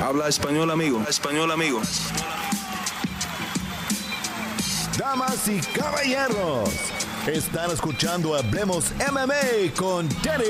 Habla 0.00 0.28
español, 0.28 0.70
amigo. 0.70 1.02
español, 1.08 1.50
amigo. 1.50 1.82
Damas 4.96 5.48
y 5.48 5.60
caballeros, 5.60 6.70
están 7.26 7.72
escuchando 7.72 8.36
Hablemos 8.36 8.92
MMA 9.10 9.74
con 9.76 10.08
Danny 10.22 10.44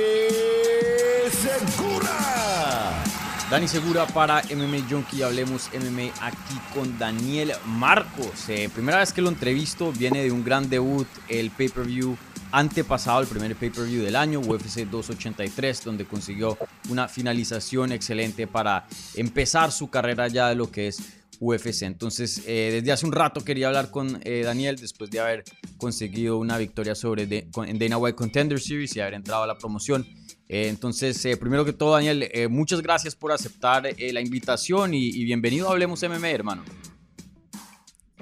Segura. 1.30 3.04
Dani 3.50 3.66
Segura 3.66 4.06
para 4.06 4.42
MMA 4.42 4.86
Junkie, 4.90 5.22
hablemos 5.22 5.70
MMA 5.72 6.12
aquí 6.20 6.60
con 6.74 6.98
Daniel 6.98 7.52
Marcos. 7.64 8.48
Eh, 8.48 8.68
primera 8.74 8.98
vez 8.98 9.14
que 9.14 9.22
lo 9.22 9.30
entrevisto, 9.30 9.92
viene 9.92 10.22
de 10.22 10.30
un 10.30 10.44
gran 10.44 10.68
debut, 10.68 11.08
el 11.28 11.50
pay-per-view 11.50 12.18
antepasado, 12.52 13.20
el 13.20 13.26
primer 13.26 13.54
pay-per-view 13.56 14.02
del 14.02 14.16
año, 14.16 14.40
UFC 14.40 14.86
283, 14.86 15.84
donde 15.84 16.04
consiguió 16.04 16.56
una 16.88 17.08
finalización 17.08 17.92
excelente 17.92 18.46
para 18.46 18.86
empezar 19.14 19.72
su 19.72 19.90
carrera 19.90 20.28
ya 20.28 20.48
de 20.48 20.54
lo 20.54 20.70
que 20.70 20.89
es 20.89 21.18
UFC. 21.40 21.82
Entonces, 21.82 22.42
eh, 22.46 22.70
desde 22.72 22.92
hace 22.92 23.06
un 23.06 23.12
rato 23.12 23.44
quería 23.44 23.68
hablar 23.68 23.90
con 23.90 24.20
eh, 24.25 24.42
Daniel 24.44 24.76
después 24.76 25.11
de 25.11 25.20
haber 25.20 25.44
conseguido 25.76 26.39
una 26.39 26.58
victoria 26.58 26.94
sobre 26.94 27.22
en 27.22 27.79
Dana 27.79 27.98
White 27.98 28.16
Contender 28.16 28.61
Series 28.61 28.96
y 28.96 29.00
haber 29.00 29.14
entrado 29.14 29.44
a 29.44 29.46
la 29.46 29.56
promoción. 29.56 30.06
Eh, 30.48 30.68
entonces, 30.68 31.26
primero 31.39 31.64
que 31.64 31.72
todo, 31.72 31.92
Daniel, 31.92 32.28
muchas 32.48 32.80
gracias 32.80 33.14
por 33.14 33.33
aceptar 33.33 33.89
la 33.98 34.20
invitación 34.20 34.94
y, 34.94 35.25
bienvenido 35.25 35.69
a 35.69 35.72
Hablemos 35.72 36.03
MMA, 36.03 36.30
hermano. 36.30 36.64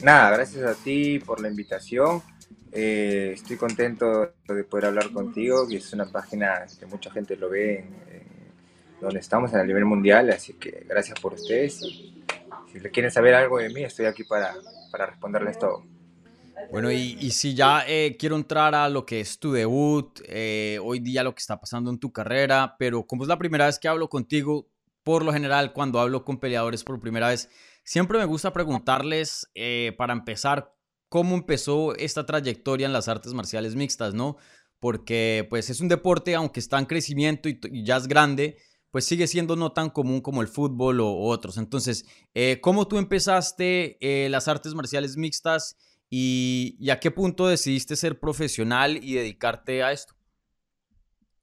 Nada, 0.03 0.31
gracias 0.33 0.65
a 0.65 0.75
ti 0.75 1.19
por 1.21 1.41
la 1.41 1.49
invitación. 1.49 2.21
Eh, 2.79 3.33
estoy 3.33 3.57
contento 3.57 4.35
de 4.47 4.65
poder 4.65 4.87
hablar 4.87 5.11
contigo, 5.11 5.67
y 5.71 5.77
es 5.77 5.91
una 5.95 6.05
página 6.05 6.67
que 6.79 6.85
mucha 6.85 7.11
gente 7.11 7.35
lo 7.35 7.49
ve 7.49 7.87
donde 9.01 9.21
estamos 9.21 9.55
a 9.55 9.65
nivel 9.65 9.87
mundial, 9.87 10.31
así 10.31 10.53
que 10.55 10.85
gracias 10.87 11.19
por 11.19 11.33
ustedes. 11.33 11.81
Y, 11.83 12.23
si 12.71 12.81
le 12.81 12.91
quieren 12.91 13.11
saber 13.11 13.35
algo 13.35 13.59
de 13.59 13.71
mí, 13.71 13.83
estoy 13.83 14.05
aquí 14.05 14.25
para, 14.25 14.55
para 14.93 15.07
responderles 15.07 15.59
todo. 15.59 15.85
Bueno, 16.71 16.91
y, 16.91 17.31
si 17.31 17.55
ya 17.55 17.85
eh, 17.87 18.17
quiero 18.19 18.37
entrar 18.37 18.75
a 18.75 18.91
lo 18.91 19.07
que 19.07 19.21
es 19.21 19.39
tu 19.39 19.53
debut, 19.53 20.21
eh, 20.27 20.79
hoy 20.83 21.01
día 21.01 21.23
lo 21.23 21.35
que 21.35 21.41
está 21.41 21.59
pasando 21.59 21.91
en 21.91 21.99
tu 21.99 22.13
carrera, 22.13 22.77
pero 22.79 23.07
como 23.07 23.23
es 23.23 23.29
la 23.29 23.39
primera 23.39 23.65
vez 23.65 23.79
que 23.79 23.89
hablo 23.89 24.11
contigo, 24.11 24.69
por 25.03 25.25
lo 25.25 25.33
general 25.33 25.73
cuando 25.73 25.99
hablo 25.99 26.25
con 26.25 26.39
peleadores 26.39 26.85
por 26.85 27.01
primera 27.01 27.29
vez, 27.29 27.49
siempre 27.85 28.19
me 28.19 28.27
gusta 28.27 28.53
preguntarles, 28.53 29.49
para 29.97 30.13
empezar, 30.13 30.76
cómo 31.09 31.35
empezó 31.35 31.95
esta 31.97 32.27
trayectoria 32.27 32.87
en 32.87 32.93
las 32.93 33.09
artes 33.09 33.33
marciales 33.35 33.75
mixtas, 33.77 34.15
¿no? 34.15 34.37
Porque 34.81 35.47
pues 35.49 35.71
es 35.71 35.81
un 35.81 35.89
deporte, 35.89 36.35
aunque 36.35 36.61
está 36.61 36.79
en 36.79 36.87
crecimiento 36.87 37.49
y, 37.49 37.59
ya 37.85 37.97
es 37.97 38.09
grande, 38.09 38.59
pues 38.91 39.05
sigue 39.05 39.27
siendo 39.27 39.57
no 39.57 39.73
tan 39.73 39.91
común 39.91 40.21
como 40.21 40.43
el 40.43 40.49
fútbol 40.49 41.01
o, 41.01 41.13
otros. 41.13 41.57
Entonces, 41.59 42.07
eh, 42.35 42.61
¿cómo 42.61 42.89
tú 42.89 42.99
empezaste 42.99 43.97
eh, 44.01 44.29
las 44.29 44.49
artes 44.49 44.75
marciales 44.75 45.17
mixtas 45.17 45.77
y, 46.09 46.79
a 46.91 47.01
qué 47.01 47.11
punto 47.11 47.49
decidiste 47.49 47.97
ser 47.97 48.19
profesional 48.21 49.03
y 49.03 49.15
dedicarte 49.15 49.83
a 49.83 49.93
esto? 49.93 50.15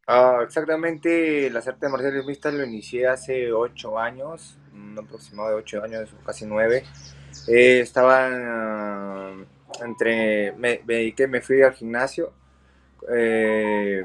Ah, 0.06 0.42
exactamente, 0.44 1.50
las 1.50 1.68
artes 1.68 1.90
marciales 1.90 2.26
mixtas 2.26 2.54
lo 2.54 2.66
inicié 2.66 3.08
hace 3.08 3.54
ocho 3.54 3.98
años, 3.98 4.58
un 4.74 5.00
aproximado 5.00 5.50
de 5.50 5.56
ocho 5.56 5.82
años, 5.82 6.10
casi 6.26 6.46
nueve. 6.46 6.84
Eh, 7.48 7.82
estaba 7.82 8.30
entre, 9.82 10.52
me, 10.54 10.82
dediqué, 10.86 11.28
me 11.28 11.42
fui 11.42 11.62
al 11.62 11.74
gimnasio 11.74 12.32
eh, 13.10 14.04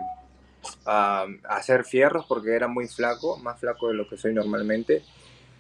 a, 0.87 1.27
hacer 1.49 1.85
fierros 1.85 2.27
porque 2.27 2.55
era 2.55 2.69
muy 2.69 2.89
flaco, 2.89 3.37
más 3.39 3.59
flaco 3.61 3.89
de 3.89 3.95
lo 3.95 4.09
que 4.09 4.17
soy 4.17 4.33
normalmente. 4.33 5.03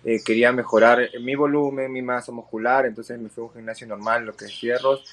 Eh, 0.04 0.20
quería 0.24 0.52
mejorar 0.52 1.10
mi 1.20 1.34
volumen, 1.34 1.92
mi 1.92 2.02
masa 2.02 2.32
muscular, 2.32 2.86
entonces 2.86 3.18
me 3.18 3.28
fui 3.28 3.42
a 3.42 3.46
un 3.46 3.52
gimnasio 3.52 3.86
normal, 3.86 4.24
lo 4.24 4.36
que 4.36 4.46
es 4.46 4.58
fierros, 4.58 5.04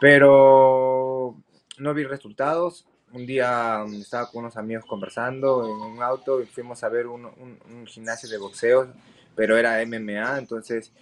pero 0.00 1.36
no 1.78 1.94
vi 1.94 2.04
resultados. 2.04 2.86
Un 3.12 3.24
día 3.24 3.82
um, 3.86 3.94
estaba 3.94 4.30
con 4.30 4.40
unos 4.40 4.56
amigos 4.56 4.84
conversando 4.84 5.64
en 5.64 5.92
un 5.92 6.02
auto 6.02 6.42
y 6.42 6.46
fuimos 6.46 6.82
a 6.82 6.88
ver 6.88 7.06
un, 7.06 7.24
un 7.24 7.86
gimnasio 7.86 8.28
de 8.28 8.36
boxeo, 8.36 8.88
pero 9.34 9.56
era 9.56 9.84
MMA, 9.86 10.38
entonces 10.38 10.92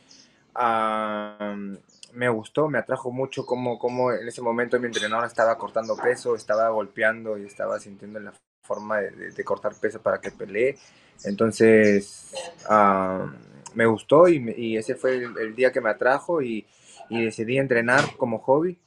me 2.12 2.28
gustó, 2.28 2.69
me 2.69 2.78
atrajo 2.78 3.10
mucho 3.10 3.44
como, 3.44 3.78
como 3.78 4.12
en 4.12 4.26
ese 4.28 4.41
momento 4.41 4.78
mi 4.78 4.87
entrenador 4.87 5.26
estaba 5.26 5.59
cortando 5.59 5.97
peso, 5.97 6.37
estaba 6.37 6.69
golpeando 6.69 7.37
y 7.38 7.44
estaba 7.44 7.78
sintiendo 7.81 8.20
la 8.20 8.32
forma 8.62 9.00
de, 9.00 9.44
cortar 9.44 9.75
peso 9.81 10.00
para 10.00 10.20
que 10.20 10.31
pelee. 10.31 10.76
Entonces 11.25 12.34
me 13.75 13.87
gustó 13.87 14.28
y, 14.28 14.76
ese 14.76 14.94
fue 14.94 15.16
el, 15.16 15.54
día 15.54 15.72
que 15.72 15.81
me 15.81 15.91
atrajo 15.91 16.41
y, 16.43 16.66
decidí 17.10 17.59
entrenar 17.59 18.16
como 18.16 18.38
hobby 18.38 18.78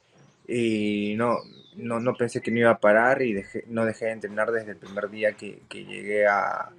y 0.46 1.14
no, 1.16 1.36
no, 1.76 2.00
no, 2.00 2.14
pensé 2.14 2.40
que 2.40 2.50
no 2.50 2.58
iba 2.58 2.70
a 2.70 2.78
parar 2.78 3.22
y 3.22 3.42
no 3.68 3.84
dejé 3.84 4.06
de 4.06 4.12
entrenar 4.12 4.50
desde 4.50 4.72
el 4.72 4.76
primer 4.76 5.08
día 5.08 5.32
que, 5.32 5.62
llegué 5.70 6.26
a, 6.26 6.70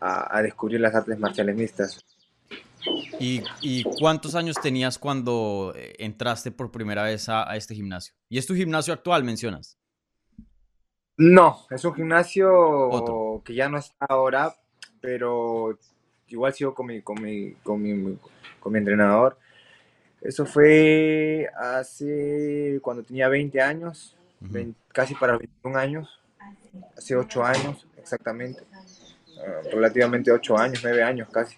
a 0.00 0.42
descubrir 0.42 0.80
las 0.80 0.94
artes 0.94 1.18
marciales 1.18 1.56
mixtas. 1.56 2.07
¿Y, 3.18 3.82
cuántos 3.98 4.34
años 4.34 4.56
tenías 4.60 4.98
cuando 4.98 5.72
eh, 5.76 5.94
entraste 5.98 6.50
por 6.50 6.70
primera 6.70 7.02
vez 7.04 7.28
a, 7.28 7.56
este 7.56 7.74
gimnasio? 7.74 8.14
¿Y 8.28 8.38
es 8.38 8.46
tu 8.46 8.54
gimnasio 8.54 8.92
actual, 8.92 9.24
mencionas? 9.24 9.78
No, 11.16 11.66
es 11.70 11.84
un 11.84 11.94
gimnasio 11.94 13.42
que 13.44 13.54
ya 13.54 13.68
no 13.68 13.78
está 13.78 14.06
ahora, 14.08 14.54
pero 15.00 15.76
igual 16.28 16.52
sigo 16.52 16.74
con 16.74 16.86
mi, 16.86 17.02
con 17.02 17.20
mi, 17.20 17.54
con 17.62 17.82
mi, 17.82 18.78
entrenador. 18.78 19.36
Eso 20.20 20.46
fue 20.46 21.48
hace 21.58 22.78
cuando 22.82 23.02
tenía 23.02 23.28
20 23.28 23.60
años, 23.60 24.16
casi 24.92 25.14
para 25.14 25.36
21 25.36 25.78
años, 25.78 26.20
hace 26.96 27.16
8 27.16 27.44
años 27.44 27.86
exactamente, 27.96 28.62
ah, 29.38 29.60
relativamente 29.72 30.30
8 30.30 30.56
años, 30.56 30.80
9 30.82 31.02
años 31.02 31.28
casi. 31.30 31.56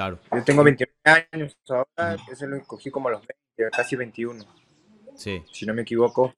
Claro. 0.00 0.18
Yo 0.34 0.44
tengo 0.44 0.64
29 0.64 1.28
años 1.30 1.58
ahora, 1.68 2.16
ese 2.32 2.46
lo 2.46 2.56
escogí 2.56 2.90
como 2.90 3.08
a 3.08 3.10
los 3.10 3.20
20, 3.20 3.76
casi 3.76 3.96
21. 3.96 4.42
Sí. 5.14 5.44
Si 5.52 5.66
no 5.66 5.74
me 5.74 5.82
equivoco. 5.82 6.34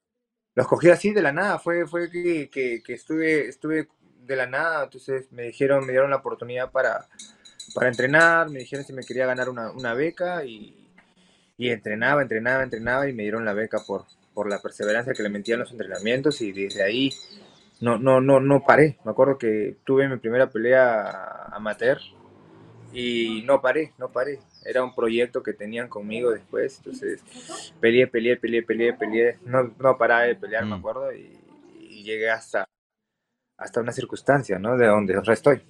Lo 0.56 0.62
escogí 0.64 0.90
así 0.90 1.12
de 1.12 1.22
la 1.22 1.30
nada, 1.30 1.60
fue, 1.60 1.86
fue 1.86 2.10
que, 2.10 2.50
que, 2.50 2.92
estuve, 2.92 3.46
estuve 3.46 3.86
de 4.18 4.34
la 4.34 4.48
nada, 4.48 4.82
entonces 4.82 5.30
me 5.30 5.44
dijeron, 5.44 5.86
me 5.86 5.92
dieron 5.92 6.10
la 6.10 6.16
oportunidad 6.16 6.72
para, 6.72 7.06
para 7.72 7.86
entrenar, 7.86 8.50
me 8.50 8.58
dijeron 8.58 8.84
si 8.84 8.92
me 8.92 9.04
quería 9.04 9.26
ganar 9.26 9.48
una, 9.48 9.70
una 9.70 9.94
beca 9.94 10.44
y, 10.44 10.90
y, 11.56 11.70
entrenaba, 11.70 12.20
entrenaba, 12.20 12.64
entrenaba 12.64 13.08
y 13.08 13.12
me 13.12 13.22
dieron 13.22 13.44
la 13.44 13.52
beca 13.52 13.78
por, 13.86 14.06
por 14.34 14.50
la 14.50 14.60
perseverancia 14.60 15.14
que 15.14 15.22
le 15.22 15.28
metía 15.28 15.54
en 15.54 15.60
los 15.60 15.70
entrenamientos 15.70 16.40
y 16.40 16.50
desde 16.50 16.82
ahí 16.82 17.12
no, 17.80 17.96
no, 17.96 18.20
no, 18.20 18.40
no 18.40 18.64
paré. 18.64 18.98
Me 19.04 19.12
acuerdo 19.12 19.38
que 19.38 19.76
tuve 19.84 20.08
mi 20.08 20.16
primera 20.16 20.50
pelea 20.50 21.44
amateur 21.52 22.00
y 22.92 23.42
no 23.44 23.60
paré, 23.60 23.92
no 23.98 24.10
paré. 24.10 24.40
Era 24.64 24.84
un 24.84 24.94
proyecto 24.94 25.42
que 25.42 25.52
tenían 25.52 25.88
conmigo 25.88 26.30
después, 26.30 26.78
entonces 26.78 27.22
peleé, 27.80 28.06
peleé, 28.06 28.36
peleé, 28.36 28.62
peleé, 28.62 28.92
peleé, 28.92 29.38
no, 29.44 29.74
no 29.78 29.98
paraba 29.98 30.22
de 30.22 30.36
pelear, 30.36 30.64
me 30.64 30.76
mm. 30.76 30.78
acuerdo, 30.78 31.12
y, 31.12 31.38
llegué 32.02 32.30
hasta, 32.30 32.64
hasta 33.56 33.80
una 33.80 33.92
circunstancia, 33.92 34.58
¿no? 34.58 34.76
De 34.76 34.88
donde 34.88 35.14
ahora 35.14 35.34
estoy. 35.34 35.62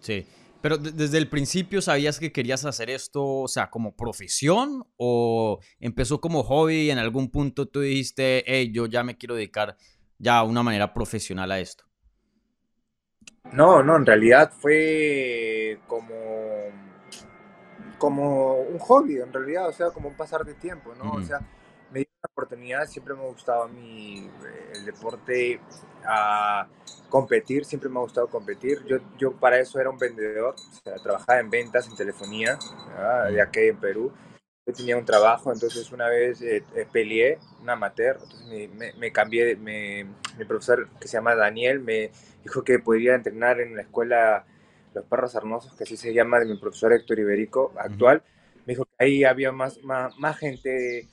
Sí, 0.00 0.26
pero 0.60 0.76
desde 0.76 1.16
el 1.16 1.30
principio 1.30 1.80
sabías 1.80 2.18
que 2.18 2.30
querías 2.30 2.66
hacer 2.66 2.90
esto, 2.90 3.24
o 3.24 3.48
sea, 3.48 3.70
como 3.70 3.96
profesión, 3.96 4.84
o 4.98 5.60
empezó 5.80 6.20
como 6.20 6.42
hobby 6.42 6.82
y 6.82 6.90
en 6.90 6.98
algún 6.98 7.30
punto 7.30 7.66
tú 7.66 7.80
dijiste, 7.80 8.44
hey, 8.46 8.70
yo 8.70 8.84
ya 8.84 9.02
me 9.02 9.16
quiero 9.16 9.34
dedicar 9.34 9.78
ya 10.18 10.38
a 10.38 10.42
una 10.42 10.62
manera 10.62 10.92
profesional 10.92 11.52
a 11.52 11.60
esto. 11.60 11.87
No, 13.52 13.82
no, 13.82 13.96
en 13.96 14.06
realidad 14.06 14.52
fue 14.58 15.80
como, 15.86 16.14
como 17.98 18.60
un 18.60 18.78
hobby, 18.78 19.20
en 19.20 19.32
realidad, 19.32 19.68
o 19.68 19.72
sea, 19.72 19.90
como 19.90 20.08
un 20.08 20.14
pasar 20.14 20.44
de 20.44 20.54
tiempo, 20.54 20.92
¿no? 20.94 21.12
O 21.12 21.22
sea, 21.22 21.40
me 21.90 22.00
dio 22.00 22.08
una 22.22 22.30
oportunidad, 22.30 22.86
siempre 22.86 23.14
me 23.14 23.22
ha 23.22 23.26
gustado 23.26 23.62
a 23.64 23.68
mí 23.68 24.28
eh, 24.44 24.72
el 24.74 24.84
deporte, 24.84 25.60
a 26.04 26.66
competir, 27.08 27.64
siempre 27.64 27.88
me 27.88 27.98
ha 27.98 28.02
gustado 28.02 28.28
competir. 28.28 28.84
Yo, 28.86 28.98
yo 29.16 29.32
para 29.32 29.58
eso 29.58 29.80
era 29.80 29.90
un 29.90 29.98
vendedor, 29.98 30.54
o 30.54 30.74
sea, 30.84 30.94
trabajaba 30.96 31.40
en 31.40 31.50
ventas, 31.50 31.88
en 31.88 31.96
telefonía, 31.96 32.58
de 33.30 33.40
aquí 33.40 33.60
en 33.60 33.78
Perú. 33.78 34.12
Yo 34.68 34.74
tenía 34.74 34.98
un 34.98 35.06
trabajo, 35.06 35.50
entonces 35.50 35.90
una 35.92 36.10
vez 36.10 36.42
eh, 36.42 36.62
eh, 36.76 36.86
peleé, 36.92 37.38
un 37.62 37.70
amateur, 37.70 38.18
entonces 38.22 38.68
me, 38.74 38.92
me, 38.92 39.10
cambié, 39.10 39.56
me, 39.56 40.04
mi 40.36 40.44
profesor 40.44 40.90
que 41.00 41.08
se 41.08 41.16
llama 41.16 41.34
Daniel 41.34 41.80
me 41.80 42.10
dijo 42.44 42.62
que 42.62 42.78
podría 42.78 43.14
entrenar 43.14 43.62
en 43.62 43.76
la 43.76 43.80
escuela 43.80 44.44
Los 44.92 45.06
Perros 45.06 45.34
Arnosos, 45.34 45.72
que 45.72 45.84
así 45.84 45.96
se 45.96 46.12
llama, 46.12 46.38
de 46.38 46.44
mi 46.44 46.58
profesor 46.58 46.92
Héctor 46.92 47.18
Iberico 47.18 47.72
actual. 47.78 48.22
Me 48.66 48.74
dijo 48.74 48.84
que 48.84 49.04
ahí 49.06 49.24
había 49.24 49.52
más, 49.52 49.82
más, 49.84 50.14
más 50.18 50.36
gente 50.36 51.08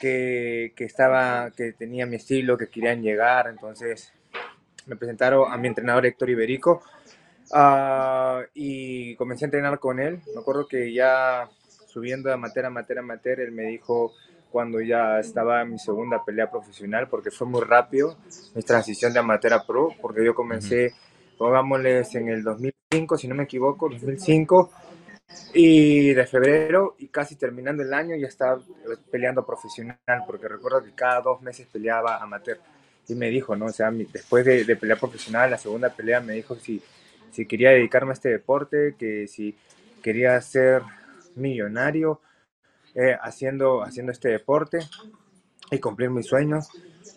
que, 0.00 0.72
que, 0.74 0.84
estaba, 0.84 1.52
que 1.52 1.74
tenía 1.74 2.06
mi 2.06 2.16
estilo, 2.16 2.58
que 2.58 2.68
querían 2.68 3.02
llegar, 3.02 3.46
entonces 3.46 4.12
me 4.86 4.96
presentaron 4.96 5.52
a 5.52 5.56
mi 5.56 5.68
entrenador 5.68 6.06
Héctor 6.06 6.30
Iberico. 6.30 6.82
Ah, 7.52 8.42
y 8.52 9.14
comencé 9.14 9.44
a 9.44 9.46
entrenar 9.46 9.78
con 9.78 10.00
él. 10.00 10.20
Me 10.34 10.40
acuerdo 10.40 10.66
que 10.66 10.92
ya 10.92 11.48
subiendo 11.96 12.30
a 12.30 12.34
amateur 12.34 12.66
a 12.66 12.68
amateur, 12.68 13.40
él 13.40 13.52
me 13.52 13.62
dijo 13.62 14.12
cuando 14.52 14.82
ya 14.82 15.18
estaba 15.18 15.62
en 15.62 15.70
mi 15.70 15.78
segunda 15.78 16.22
pelea 16.22 16.50
profesional, 16.50 17.08
porque 17.08 17.30
fue 17.30 17.46
muy 17.46 17.62
rápido 17.62 18.18
mi 18.54 18.62
transición 18.62 19.14
de 19.14 19.20
amateur 19.20 19.54
a 19.54 19.64
pro, 19.66 19.94
porque 20.02 20.22
yo 20.22 20.34
comencé, 20.34 20.92
pongámosles, 21.38 22.14
en 22.16 22.28
el 22.28 22.42
2005, 22.42 23.16
si 23.16 23.28
no 23.28 23.34
me 23.34 23.44
equivoco, 23.44 23.88
2005, 23.88 24.70
y 25.54 26.12
de 26.12 26.26
febrero, 26.26 26.96
y 26.98 27.08
casi 27.08 27.34
terminando 27.36 27.82
el 27.82 27.94
año, 27.94 28.14
ya 28.14 28.28
estaba 28.28 28.60
peleando 29.10 29.46
profesional, 29.46 29.98
porque 30.26 30.48
recuerdo 30.48 30.84
que 30.84 30.92
cada 30.92 31.22
dos 31.22 31.40
meses 31.40 31.66
peleaba 31.72 32.22
amateur. 32.22 32.58
Y 33.08 33.14
me 33.14 33.30
dijo, 33.30 33.56
¿no? 33.56 33.66
O 33.66 33.72
sea, 33.72 33.90
después 33.90 34.44
de, 34.44 34.64
de 34.64 34.76
pelear 34.76 34.98
profesional, 34.98 35.50
la 35.50 35.56
segunda 35.56 35.88
pelea 35.88 36.20
me 36.20 36.34
dijo 36.34 36.56
si, 36.56 36.82
si 37.30 37.46
quería 37.46 37.70
dedicarme 37.70 38.10
a 38.10 38.12
este 38.12 38.28
deporte, 38.28 38.96
que 38.98 39.26
si 39.28 39.56
quería 40.02 40.38
ser 40.42 40.82
millonario 41.36 42.20
eh, 42.94 43.16
haciendo, 43.20 43.82
haciendo 43.82 44.12
este 44.12 44.30
deporte 44.30 44.78
y 45.70 45.78
cumplir 45.78 46.10
mis 46.10 46.26
sueños. 46.26 46.68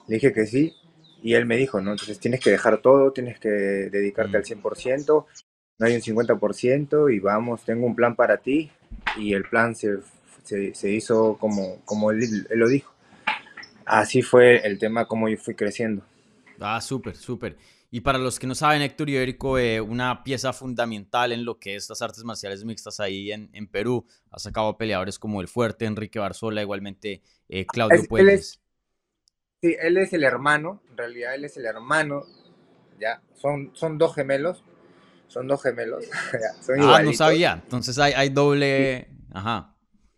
Le 0.08 0.16
dije 0.16 0.34
que 0.34 0.46
sí 0.46 0.74
y 1.22 1.34
él 1.34 1.46
me 1.46 1.58
dijo, 1.58 1.82
¿no? 1.82 1.92
Entonces 1.92 2.20
tienes 2.20 2.40
que 2.40 2.52
dejar 2.52 2.82
todo, 2.82 3.12
tienes 3.12 3.40
que 3.40 3.50
dedicarte 3.50 4.38
al 4.38 4.44
100%, 4.44 5.26
no 5.80 5.86
hay 5.86 5.96
un 5.96 6.02
50% 6.02 7.14
y 7.14 7.20
vamos, 7.20 7.64
tengo 7.64 7.86
un 7.86 7.96
plan 7.96 8.16
para 8.16 8.38
ti 8.38 8.72
y 9.18 9.34
el 9.34 9.44
plan 9.44 9.76
se, 9.76 10.00
se, 10.44 10.74
se 10.74 10.92
hizo 10.92 11.38
como, 11.38 11.78
como 11.86 12.12
él, 12.12 12.48
él, 12.50 12.60
lo 12.60 12.68
dijo. 12.68 12.94
Así 13.86 14.22
fue 14.22 14.68
el 14.68 14.78
tema, 14.78 15.06
como 15.06 15.30
yo 15.30 15.38
fui 15.38 15.56
creciendo. 15.56 16.04
Ah, 16.60 16.82
súper, 16.82 17.16
súper. 17.16 17.58
Y 17.92 18.02
para 18.02 18.20
los 18.20 18.38
que 18.38 18.46
no 18.46 18.54
saben, 18.54 18.82
Héctor 18.84 19.10
Ibérico, 19.10 19.58
eh, 19.58 19.82
una 19.82 20.24
pieza 20.24 20.54
fundamental 20.54 21.32
en 21.32 21.44
lo 21.44 21.60
que 21.60 21.76
es 21.76 21.90
las 21.90 22.02
artes 22.02 22.24
marciales 22.24 22.64
mixtas 22.64 23.00
ahí 23.00 23.32
en, 23.32 23.50
en 23.54 23.68
Perú. 23.68 24.06
Ha 24.30 24.38
sacado 24.38 24.78
peleadores 24.78 25.18
como 25.18 25.42
El 25.42 25.48
Fuerte, 25.48 25.86
Enrique 25.86 26.20
Barzola, 26.20 26.62
igualmente 26.62 27.24
eh, 27.48 27.66
Claudio 27.66 28.04
Puelles. 28.08 28.62
Sí, 29.62 29.76
él 29.82 29.98
es 29.98 30.14
el 30.14 30.24
hermano, 30.24 30.82
en 30.90 30.98
realidad 30.98 31.36
él 31.36 31.46
es 31.46 31.58
el 31.58 31.66
hermano, 31.66 32.24
ya, 33.00 33.22
son, 33.34 33.72
son 33.74 33.98
dos 33.98 34.16
gemelos, 34.16 34.64
son 35.28 35.48
dos 35.48 35.62
gemelos. 35.62 36.06
son 36.62 36.80
ah, 36.82 37.02
no 37.04 37.12
sabía, 37.12 37.60
entonces 37.62 37.98
hay, 38.00 38.14
hay 38.14 38.30
doble, 38.30 39.08
sí. 39.10 39.18
ajá. 39.34 39.76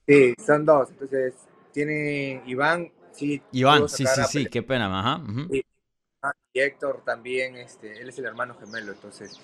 Sí, 0.08 0.34
son 0.46 0.66
dos, 0.66 0.90
entonces 0.90 1.34
tiene 1.72 2.44
Iván, 2.46 2.92
sí. 3.14 3.42
Iván, 3.52 3.90
sí, 3.90 4.06
sí, 4.06 4.22
sí, 4.30 4.46
qué 4.46 4.62
pena, 4.62 5.00
ajá. 5.00 5.24
Uh 5.24 5.28
-huh. 5.28 5.50
sí. 5.50 5.66
Y 6.54 6.60
Héctor 6.60 7.02
también, 7.06 7.56
este, 7.56 8.02
él 8.02 8.10
es 8.10 8.18
el 8.20 8.26
hermano 8.26 8.56
gemelo, 8.60 8.92
entonces 8.92 9.40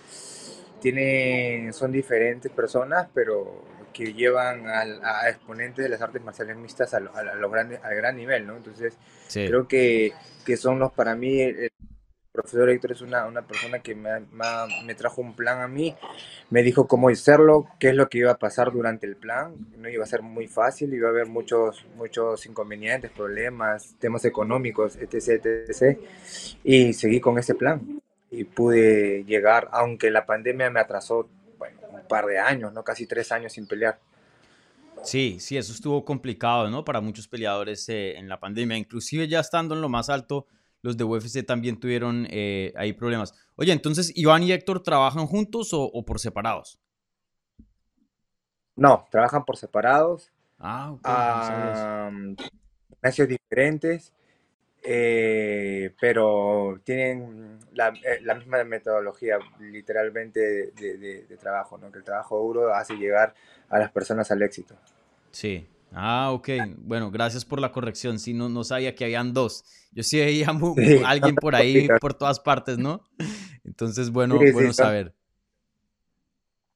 tiene, 0.81 1.71
son 1.71 1.92
diferentes 1.92 2.51
personas, 2.51 3.07
pero 3.13 3.63
que 3.94 4.13
llevan 4.13 4.68
a, 4.68 4.81
a 5.21 5.30
exponentes 5.30 5.83
de 5.83 5.89
las 5.89 6.01
artes 6.01 6.21
marciales 6.21 6.57
mixtas 6.57 6.94
a, 6.94 6.98
a, 6.98 7.19
a 7.19 7.36
los 7.36 7.51
grandes, 7.51 7.83
al 7.83 7.95
gran 7.95 8.15
nivel, 8.15 8.45
¿no? 8.45 8.57
Entonces 8.57 8.94
sí. 9.27 9.48
creo 9.48 9.68
que, 9.68 10.13
que, 10.45 10.57
son 10.57 10.80
los, 10.80 10.92
para 10.92 11.15
mí, 11.15 11.42
el 11.42 11.71
profesor 12.38 12.69
Héctor 12.69 12.92
es 12.92 13.01
una, 13.01 13.25
una 13.25 13.42
persona 13.42 13.80
que 13.80 13.95
me, 13.95 14.19
me, 14.19 14.45
me, 14.86 14.94
trajo 14.94 15.22
un 15.22 15.36
plan 15.36 15.60
a 15.60 15.68
mí, 15.68 15.95
me 16.51 16.62
dijo 16.62 16.88
cómo 16.88 17.10
hacerlo, 17.10 17.68
qué 17.80 17.89
es 17.89 17.95
lo 17.95 18.10
que 18.10 18.19
iba 18.19 18.31
a 18.31 18.38
pasar 18.38 18.72
durante 18.72 19.07
el 19.07 19.16
plan, 19.16 19.56
no 19.78 19.89
iba 19.89 20.04
a 20.04 20.07
ser 20.07 20.22
muy 20.22 20.48
fácil, 20.48 20.94
iba 20.94 21.07
a 21.07 21.12
haber 21.12 21.25
muchos, 21.25 21.84
muchos 21.95 22.45
inconvenientes, 22.45 23.10
problemas, 23.10 23.95
temas 24.00 24.24
económicos, 24.25 24.98
etc, 24.98 25.45
etc, 25.45 26.00
y 26.63 26.94
seguí 26.94 27.19
con 27.19 27.39
ese 27.39 27.56
plan 27.56 28.01
y 28.30 28.44
pude 28.44 29.24
llegar, 29.25 29.68
aunque 29.72 30.12
la 30.12 30.28
pandemia 30.28 30.69
me 30.69 30.80
atrasó 30.80 31.28
bueno, 31.57 31.80
un 31.89 32.07
par 32.07 32.28
de 32.28 32.38
años, 32.38 32.72
¿no? 32.72 32.84
casi 32.84 33.07
tres 33.07 33.31
años 33.31 33.54
sin 33.54 33.68
pelear. 33.68 34.00
Sí, 35.04 35.38
sí, 35.39 35.57
eso 35.57 35.74
estuvo 35.74 36.04
complicado, 36.04 36.69
¿no? 36.69 36.84
Para 36.84 37.01
muchos 37.01 37.28
peleadores 37.28 37.88
eh, 37.89 38.18
en 38.18 38.28
la 38.28 38.39
pandemia, 38.39 38.78
inclusive 38.78 39.28
ya 39.28 39.39
estando 39.39 39.75
en 39.75 39.81
lo 39.81 39.89
más 39.89 40.10
alto, 40.10 40.48
los 40.88 40.95
de 40.95 41.04
UFC 41.04 41.45
también 41.45 41.80
tuvieron 41.80 42.25
eh, 42.30 42.74
ahí 42.78 42.94
problemas. 42.94 43.34
Oye, 43.57 43.74
entonces, 43.74 44.13
¿Iván 44.16 44.44
y 44.44 44.54
Héctor 44.54 44.81
trabajan 44.81 45.28
juntos 45.28 45.74
o, 45.74 45.84
o 45.84 46.06
por 46.06 46.19
separados? 46.19 46.80
No, 48.78 49.06
trabajan 49.12 49.44
por 49.44 49.57
separados. 49.57 50.31
Ah, 50.60 50.92
ok. 50.94 51.06
Gimnasios 52.89 53.28
diferentes, 53.28 54.13
eh, 54.81 55.94
pero 56.00 56.80
tienen 56.86 57.60
la, 57.74 57.89
eh, 57.89 58.22
la, 58.22 58.36
misma 58.36 58.63
metodología, 58.63 59.39
literalmente, 59.60 60.39
de, 60.72 60.98
de, 60.98 61.24
de, 61.25 61.38
trabajo, 61.38 61.78
¿no? 61.78 61.92
Que 61.92 61.98
el 61.98 62.06
trabajo 62.06 62.39
duro 62.39 62.74
hace 62.74 62.95
llegar 62.95 63.34
a 63.68 63.78
las 63.78 63.92
personas 63.92 64.31
al 64.31 64.42
éxito. 64.42 64.75
Sí, 65.31 65.68
Ah, 65.92 66.31
ok. 66.31 66.50
Bueno, 66.78 67.12
gracias 67.12 67.45
por 67.45 67.60
la 67.60 67.72
corrección. 67.72 68.19
Sí, 68.19 68.34
no, 68.34 68.50
no 68.50 68.63
sabía 68.63 68.95
que 68.95 69.06
habían 69.06 69.34
dos. 69.34 69.63
Yo 69.92 70.04
sí 70.04 70.19
veía 70.19 70.48
sí. 70.75 71.01
alguien 71.06 71.36
por 71.36 71.56
ahí, 71.56 71.88
por 72.00 72.13
todas 72.13 72.39
partes, 72.39 72.78
¿no? 72.78 73.04
Entonces, 73.63 74.12
bueno, 74.12 74.38
sí, 74.39 74.51
bueno 74.51 74.69
sí, 74.69 74.75
saber. 74.75 75.13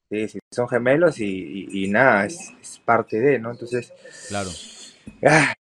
Sí, 0.10 0.28
sí, 0.28 0.40
son 0.52 0.68
gemelos 0.68 1.19
y, 1.19 1.25
y, 1.25 1.86
y 1.86 1.88
nada, 1.88 2.25
es, 2.25 2.52
es, 2.62 2.80
parte 2.84 3.19
de, 3.19 3.40
¿no? 3.40 3.52
Entonces. 3.52 3.94
Claro. 4.28 4.50
Ah, 5.25 5.54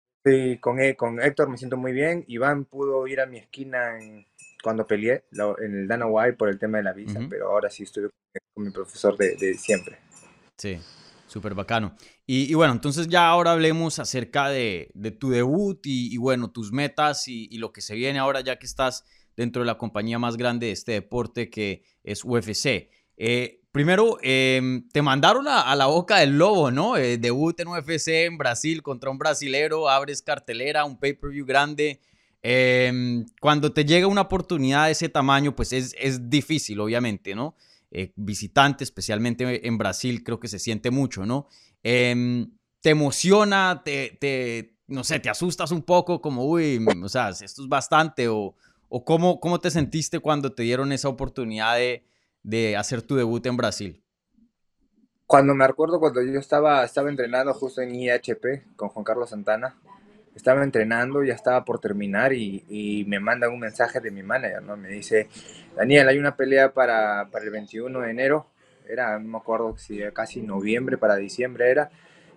con, 0.61 0.79
con 0.97 1.23
Héctor 1.23 1.49
me 1.49 1.57
siento 1.57 1.77
muy 1.77 1.93
bien. 1.93 2.25
Iván 2.29 2.65
pudo 2.65 3.07
ir 3.07 3.21
a 3.21 3.27
mi 3.27 3.39
esquina 3.39 4.01
en, 4.01 4.27
cuando 4.63 4.87
peleé 4.87 5.25
en 5.33 5.75
el 5.81 5.89
Dana 5.89 6.07
White 6.07 6.37
por 6.37 6.49
el 6.49 6.59
tema 6.59 6.79
de 6.79 6.85
la 6.85 6.93
visa, 6.93 7.19
uh 7.19 7.23
-huh. 7.23 7.29
pero 7.29 7.51
ahora 7.51 7.71
sí 7.71 7.85
estoy 7.85 8.09
con 8.55 8.65
mi 8.65 8.71
profesor 8.71 9.17
de, 9.17 9.37
de 9.37 9.55
siempre. 9.55 9.99
Sí. 10.57 10.79
Súper 11.31 11.55
bacano. 11.55 11.95
Y, 12.27 12.53
bueno, 12.55 12.73
entonces 12.73 13.07
ya 13.07 13.29
ahora 13.29 13.53
hablemos 13.53 14.01
acerca 14.01 14.49
de, 14.49 14.91
tu 15.21 15.31
debut 15.31 15.79
y, 15.85 16.17
bueno, 16.17 16.51
tus 16.51 16.73
metas 16.73 17.29
y, 17.29 17.57
lo 17.59 17.73
que 17.73 17.81
se 17.83 17.95
viene 17.95 18.19
ahora 18.19 18.41
ya 18.41 18.59
que 18.59 18.67
estás 18.67 19.05
dentro 19.37 19.63
de 19.63 19.67
la 19.67 19.79
compañía 19.79 20.19
más 20.19 20.37
grande 20.37 20.67
de 20.67 20.73
este 20.73 20.91
deporte 20.91 21.49
que 21.49 21.85
es 22.03 22.25
UFC. 22.25 22.91
Eh, 23.17 23.61
primero, 23.71 24.19
eh, 24.23 24.83
te 24.93 25.03
mandaron 25.03 25.47
a, 25.47 25.61
a, 25.61 25.77
la 25.77 25.87
boca 25.87 26.19
del 26.19 26.37
lobo, 26.37 26.73
¿no? 26.73 26.97
Eh, 26.97 27.17
debut 27.17 27.61
en 27.61 27.69
UFC 27.69 28.09
en 28.27 28.37
Brasil 28.37 28.83
contra 28.83 29.09
un 29.09 29.19
brasilero, 29.19 29.89
abres 29.89 30.23
cartelera, 30.23 30.85
un 30.85 30.99
pay-per-view 30.99 31.47
grande. 31.47 32.01
Em, 32.43 33.25
cuando 33.41 33.73
te 33.73 33.85
llega 33.85 34.09
una 34.09 34.23
oportunidad 34.23 34.87
de 34.87 34.93
ese 34.93 35.09
tamaño, 35.09 35.55
pues 35.55 35.73
es, 35.73 35.95
es 35.97 36.29
difícil, 36.29 36.81
obviamente, 36.81 37.37
¿no? 37.37 37.55
Eh, 37.91 38.13
visitante, 38.17 38.85
especialmente 38.85 39.67
en 39.67 39.79
Brasil, 39.79 40.23
creo 40.25 40.41
que 40.41 40.49
se 40.49 40.59
siente 40.59 40.91
mucho, 40.91 41.27
¿no? 41.27 41.49
Eh, 41.83 42.47
te 42.81 42.91
emociona, 42.91 43.83
te, 43.85 44.17
te, 44.21 44.77
no 44.87 45.05
sé, 45.05 45.21
te 45.21 45.29
asustas 45.29 45.71
un 45.71 45.83
poco, 45.83 46.21
como, 46.21 46.45
uy, 46.45 46.85
o 47.03 47.09
sea, 47.09 47.31
esto 47.31 47.63
es 47.63 47.69
bastante, 47.69 48.29
o, 48.29 48.55
o 48.89 49.05
cómo, 49.05 49.41
cómo 49.41 49.61
te 49.61 49.71
sentiste 49.71 50.19
cuando 50.21 50.53
te 50.53 50.63
dieron 50.63 50.93
esa 50.93 51.09
oportunidad 51.09 51.77
de, 51.77 52.05
de 52.43 52.77
hacer 52.77 53.03
tu 53.03 53.17
debut 53.17 53.45
en 53.47 53.57
Brasil. 53.57 54.03
Cuando 55.27 55.55
me 55.55 55.65
acuerdo 55.65 56.01
cuando 56.01 56.23
yo 56.23 56.41
estaba, 56.41 56.85
estaba 56.85 57.09
entrenando 57.09 57.55
justo 57.55 57.83
en 57.83 57.95
IHP 57.95 58.75
con 58.75 58.89
Juan 58.89 59.05
Carlos 59.05 59.31
Santana, 59.31 59.77
estaba 60.35 60.63
entrenando, 60.63 61.23
ya 61.25 61.35
estaba 61.35 61.65
por 61.65 61.81
terminar 61.81 62.33
y, 62.33 63.05
me 63.07 63.21
mandan 63.21 63.53
un 63.53 63.61
mensaje 63.61 64.01
de 64.01 64.11
mi 64.11 64.23
manager, 64.23 64.63
¿no? 64.63 64.77
Me 64.77 64.89
dice, 64.89 65.29
Daniel, 65.77 66.09
hay 66.09 66.19
una 66.19 66.37
pelea 66.37 66.73
para, 66.73 67.23
el 67.23 67.51
21 67.51 68.01
de 68.01 68.11
enero, 68.11 68.47
era, 68.89 69.19
no 69.19 69.29
me 69.29 69.39
acuerdo 69.39 69.77
si 69.77 70.01
era 70.01 70.13
casi 70.13 70.43
noviembre 70.43 70.99
para 70.99 71.17
diciembre 71.17 71.71
era, 71.71 71.91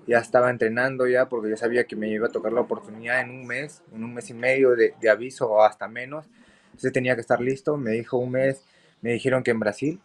ya 0.05 0.19
estaba 0.19 0.50
entrenando 0.50 1.07
ya 1.07 1.29
porque 1.29 1.50
yo 1.50 1.57
sabía 1.57 1.85
que 1.85 1.95
me 1.95 2.09
iba 2.09 2.27
a 2.27 2.31
tocar 2.31 2.51
la 2.51 2.62
oportunidad 2.62 3.21
en 3.21 3.29
un 3.29 3.47
mes, 3.47 3.81
en 3.93 4.03
un 4.03 4.13
mes 4.13 4.29
y 4.29 4.33
medio 4.33 4.71
de, 4.71 4.93
de 5.00 5.09
aviso 5.09 5.50
o 5.50 5.63
hasta 5.63 5.88
menos, 5.88 6.27
entonces 6.65 6.91
tenía 6.91 7.15
que 7.15 7.21
estar 7.21 7.39
listo, 7.39 7.77
me 7.77 7.91
dijo 7.91 8.17
un 8.17 8.31
mes, 8.31 8.63
me 9.01 9.13
dijeron 9.13 9.43
que 9.43 9.51
en 9.51 9.59
Brasil, 9.59 10.01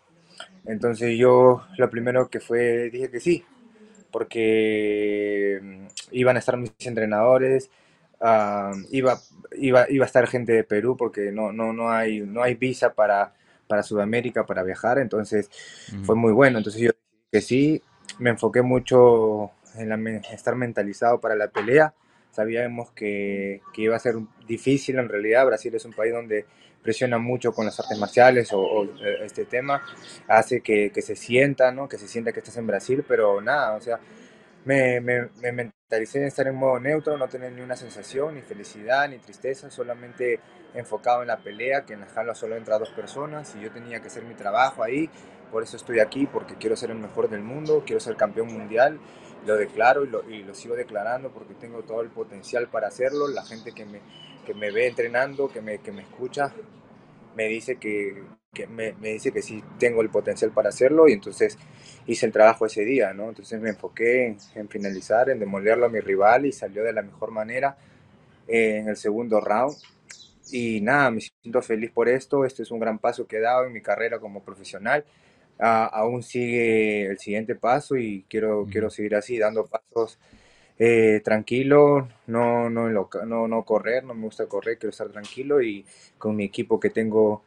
entonces 0.67 1.19
yo 1.19 1.63
lo 1.77 1.91
primero 1.91 2.29
que 2.29 2.41
fue, 2.41 2.91
dije 2.91 3.11
que 3.11 3.21
sí, 3.21 3.45
porque 4.11 5.61
mm, 5.63 5.87
iban 6.13 6.37
a 6.37 6.39
estar 6.39 6.57
mis 6.57 6.73
entrenadores, 6.81 7.71
uh, 8.21 8.77
iba, 8.91 9.19
iba, 9.57 9.87
iba 9.89 10.05
a 10.05 10.07
estar 10.07 10.27
gente 10.27 10.53
de 10.53 10.65
Perú 10.65 10.97
porque 10.97 11.33
no, 11.33 11.53
no, 11.53 11.73
no, 11.73 11.91
hay, 11.91 12.21
no 12.21 12.43
hay 12.43 12.55
visa 12.55 12.95
para, 12.95 13.35
para 13.67 13.83
Sudamérica 13.83 14.47
para 14.47 14.63
viajar, 14.63 14.99
entonces 14.99 15.51
uh 15.93 15.97
-huh. 15.97 16.05
fue 16.05 16.17
muy 16.17 16.33
bueno. 16.33 16.59
Entonces 16.59 16.83
yo 16.83 16.91
que 17.31 17.41
sí, 17.41 17.83
me 18.19 18.31
enfoqué 18.31 18.63
mucho 18.63 19.53
en, 19.77 19.89
la, 19.89 19.95
en, 19.97 20.23
estar 20.33 20.55
mentalizado 20.57 21.21
para 21.21 21.37
la 21.37 21.49
pelea. 21.49 21.95
Sabíamos 22.31 22.91
que, 22.93 23.61
que, 23.73 23.83
iba 23.83 23.97
a 23.97 23.99
ser 23.99 24.15
difícil 24.47 24.99
en 24.99 25.09
realidad. 25.09 25.47
Brasil 25.47 25.75
es 25.75 25.85
un 25.85 25.93
país 25.93 26.13
donde 26.13 26.47
presiona 26.83 27.19
mucho 27.19 27.53
con 27.53 27.67
las 27.67 27.79
artes 27.81 27.99
marciales 27.99 28.53
o, 28.53 28.61
o 28.61 28.85
este 29.25 29.45
tema, 29.45 29.83
hace 30.27 30.61
que, 30.61 30.91
que, 30.93 31.03
se 31.03 31.17
sienta, 31.17 31.73
¿no? 31.73 31.89
Que 31.89 31.99
se 31.99 32.09
sienta 32.09 32.33
que 32.33 32.41
estás 32.41 32.57
en 32.57 32.67
Brasil, 32.67 33.05
pero 33.07 33.41
nada, 33.41 33.75
o 33.75 33.81
sea, 33.81 33.99
me, 34.65 35.01
me, 35.01 35.29
me, 35.41 35.53
mentalicé 35.53 36.19
en 36.19 36.25
estar 36.25 36.47
en 36.47 36.55
modo 36.55 36.79
neutro, 36.81 37.17
no 37.17 37.29
tener 37.29 37.53
ni 37.53 37.63
una 37.63 37.77
sensación, 37.77 38.35
ni 38.35 38.43
felicidad, 38.43 39.09
ni 39.09 39.19
tristeza, 39.19 39.71
solamente 39.71 40.41
enfocado 40.75 41.23
en 41.23 41.29
la 41.29 41.39
pelea, 41.39 41.85
que 41.85 41.95
en 41.95 42.01
la 42.01 42.07
jaula 42.07 42.35
solo 42.35 42.57
entra 42.57 42.79
dos 42.79 42.91
personas 42.91 43.55
y 43.57 43.61
yo 43.61 43.71
tenía 43.71 44.01
que 44.01 44.09
hacer 44.09 44.25
mi 44.25 44.35
trabajo 44.35 44.83
ahí 44.83 45.11
por 45.51 45.63
eso 45.63 45.77
estoy 45.77 46.01
aquí, 46.01 46.27
porque 46.27 46.55
quiero 46.57 46.77
ser 46.77 46.91
el 46.91 46.99
mejor 46.99 47.29
del 47.29 47.43
mundo, 47.43 47.83
quiero 47.87 48.01
ser 48.01 48.17
campeón 48.17 48.53
mundial, 48.53 49.01
lo 49.47 49.57
declaro 49.57 50.05
y 50.05 50.09
lo, 50.09 50.29
y 50.31 50.43
lo 50.43 50.55
sigo 50.55 50.75
declarando 50.77 51.31
porque 51.31 51.55
tengo 51.55 51.83
todo 51.83 52.01
el 52.03 52.09
potencial 52.11 52.69
para 52.69 52.89
hacerlo, 52.89 53.29
la 53.29 53.45
gente 53.45 53.73
que 53.73 53.85
me, 53.85 54.01
que 54.47 54.55
me 54.55 54.71
ve 54.71 54.89
entrenando, 54.89 55.49
que 55.49 55.61
me, 55.61 55.79
que 55.79 55.93
me 55.93 56.03
escucha, 56.03 56.53
me 57.37 57.47
dice 57.47 57.77
que, 57.77 58.23
que 58.53 58.67
me, 58.67 58.93
me, 58.95 59.11
dice 59.11 59.33
que 59.33 59.43
sí 59.43 59.63
tengo 59.79 60.03
el 60.03 60.11
potencial 60.11 60.51
para 60.51 60.71
hacerlo 60.71 61.09
y 61.09 61.13
entonces 61.13 61.57
hice 62.07 62.27
el 62.27 62.33
trabajo 62.33 62.67
ese 62.67 62.85
día, 62.85 63.13
¿no? 63.13 63.29
Entonces 63.29 63.61
me 63.61 63.71
enfoqué 63.71 64.27
en, 64.27 64.39
en 64.55 64.69
finalizar, 64.69 65.31
en 65.31 65.39
demolerlo 65.39 65.87
a 65.87 65.91
mi 65.91 66.01
rival 66.01 66.47
y 66.47 66.53
salió 66.53 66.83
de 66.85 66.93
la 66.93 67.03
mejor 67.03 67.31
manera 67.31 67.77
eh, 68.49 68.79
en 68.79 68.89
el 68.89 68.97
segundo 68.97 69.41
round. 69.41 69.77
Y 70.51 70.81
nada, 70.81 71.11
me 71.11 71.21
siento 71.21 71.61
feliz 71.63 71.91
por 71.93 72.09
esto, 72.09 72.45
este 72.45 72.63
es 72.63 72.71
un 72.71 72.81
gran 72.81 72.99
paso 72.99 73.27
que 73.27 73.37
he 73.37 73.41
dado 73.41 73.67
en 73.67 73.73
mi 73.73 73.83
carrera 73.83 74.19
como 74.19 74.43
profesional. 74.43 75.05
Uh, 75.59 75.91
aún 75.93 76.23
sigue 76.23 77.07
el 77.07 77.19
siguiente 77.19 77.57
paso 77.57 77.97
y 77.97 78.25
quiero, 78.29 78.65
mm. 78.65 78.71
quiero 78.71 78.91
seguir 78.91 79.17
así, 79.17 79.39
dando 79.39 79.67
pasos 79.67 80.19
eh, 80.79 81.21
tranquilo, 81.25 82.09
no, 82.29 82.71
no, 82.71 82.89
no, 82.89 83.49
no 83.49 83.65
correr, 83.65 84.05
no 84.05 84.15
me 84.15 84.23
gusta 84.23 84.47
correr, 84.47 84.79
quiero 84.79 84.91
estar 84.91 85.09
tranquilo 85.09 85.61
y 85.61 85.85
con 86.19 86.37
mi 86.37 86.45
equipo 86.45 86.79
que 86.79 86.91
tengo 86.91 87.43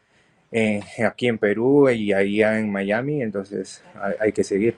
eh, 0.51 0.81
aquí 1.07 1.27
en 1.27 1.37
Perú 1.37 1.89
y 1.89 2.11
allá 2.11 2.59
en 2.59 2.69
Miami, 2.69 3.21
entonces 3.21 3.81
hay, 3.95 4.15
hay, 4.19 4.31
que 4.33 4.43
seguir. 4.43 4.75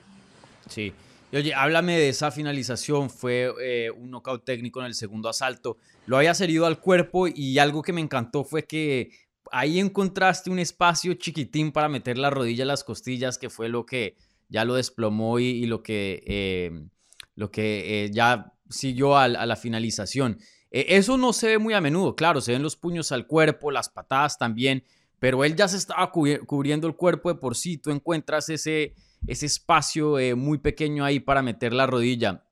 Sí. 0.68 0.92
Y 1.32 1.36
oye, 1.36 1.52
háblame 1.52 1.98
de 1.98 2.10
esa 2.10 2.30
finalización, 2.30 3.10
fue 3.10 3.52
eh, 3.60 3.90
un 3.90 4.12
knockout 4.12 4.44
técnico 4.44 4.78
en 4.78 4.86
el 4.86 4.94
segundo 4.94 5.28
asalto, 5.28 5.78
lo 6.06 6.16
había 6.16 6.30
herido 6.30 6.66
al 6.66 6.78
cuerpo 6.78 7.26
y 7.26 7.58
algo 7.58 7.82
que 7.82 7.92
me 7.92 8.00
encantó 8.00 8.44
fue 8.44 8.66
que 8.66 9.10
ahí 9.54 9.78
encontraste 9.78 10.50
un 10.50 10.58
espacio 10.58 11.14
chiquitín 11.14 11.72
para 11.72 11.88
meter 11.88 12.18
la 12.18 12.30
rodilla 12.30 12.62
en 12.62 12.68
las 12.68 12.84
costillas, 12.84 13.38
que 13.38 13.50
fue 13.50 13.68
lo 13.68 13.86
que 13.86 14.16
ya 14.48 14.64
lo 14.64 14.74
desplomó 14.74 15.38
y, 15.38 15.64
lo 15.66 15.82
que, 15.82 16.22
eh, 16.26 16.88
lo 17.34 17.50
que 17.50 18.04
eh, 18.04 18.10
ya 18.12 18.52
siguió 18.68 19.16
a, 19.16 19.24
a 19.24 19.46
la 19.46 19.56
finalización. 19.56 20.38
eso 20.70 21.16
no 21.16 21.32
se 21.32 21.46
ve 21.46 21.58
muy 21.58 21.74
a 21.74 21.80
menudo, 21.80 22.16
claro, 22.16 22.40
se 22.40 22.52
ven 22.52 22.62
los 22.62 22.76
puños 22.76 23.12
al 23.12 23.26
cuerpo, 23.26 23.70
las 23.70 23.88
patadas 23.88 24.38
también, 24.38 24.84
pero 25.24 25.42
él 25.42 25.56
ya 25.56 25.68
se 25.68 25.78
estaba 25.78 26.10
cubriendo 26.12 26.86
el 26.86 26.96
cuerpo 26.96 27.32
de 27.32 27.36
por 27.36 27.56
sí. 27.56 27.78
Tú 27.78 27.90
encuentras 27.90 28.50
ese, 28.50 28.94
ese 29.26 29.46
espacio 29.46 30.18
eh, 30.18 30.34
muy 30.34 30.58
pequeño 30.58 31.02
ahí 31.02 31.18
para 31.18 31.40
meter 31.40 31.72
la 31.72 31.86
rodilla. 31.86 32.44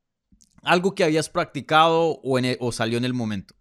¿Algo 0.62 0.94
que 0.94 1.04
habías 1.04 1.28
practicado 1.28 2.20
o, 2.22 2.40
o, 2.60 2.72
salió 2.72 2.96
en 2.96 3.04
el 3.04 3.12
momento? 3.12 3.54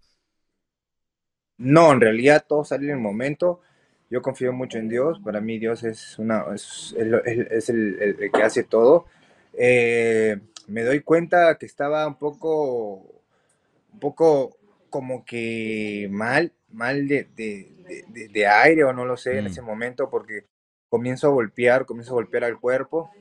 No, 1.62 1.92
en 1.92 2.02
realidad 2.02 2.44
todo 2.48 2.64
salió 2.64 2.90
en 2.90 2.96
el 2.96 3.02
momento. 3.02 3.62
Yo 4.10 4.24
confío 4.24 4.52
mucho 4.52 4.80
en 4.80 4.90
Dios. 4.90 5.22
Para 5.24 5.42
mí 5.42 5.60
Dios 5.60 5.84
es, 5.84 6.18
una, 6.18 6.46
es, 6.56 6.96
es 6.98 7.70
el, 7.70 8.02
el, 8.02 8.18
el, 8.20 8.32
que 8.32 8.42
hace 8.42 8.64
todo. 8.64 9.06
Eh, 9.54 10.40
me 10.68 10.82
doy 10.82 11.02
cuenta 11.02 11.56
que 11.60 11.68
estaba 11.68 12.08
un 12.08 12.16
poco, 12.16 12.96
un 13.94 14.00
poco 14.00 14.58
como 14.90 15.24
que 15.24 16.08
mal, 16.10 16.52
mal 16.72 17.08
de, 17.08 17.28
de, 17.36 17.70
de, 18.08 18.28
de, 18.30 18.48
aire 18.48 18.84
o 18.84 18.92
no 18.92 19.06
lo 19.06 19.16
sé 19.16 19.36
mm. 19.36 19.38
en 19.38 19.48
ese 19.48 19.62
momento 19.62 20.10
porque 20.10 20.46
comienzo 20.90 21.28
a 21.28 21.32
golpear, 21.32 21.86
comienzo 21.86 22.14
a 22.14 22.16
golpear 22.16 22.44
al 22.44 22.60
cuerpo. 22.60 23.12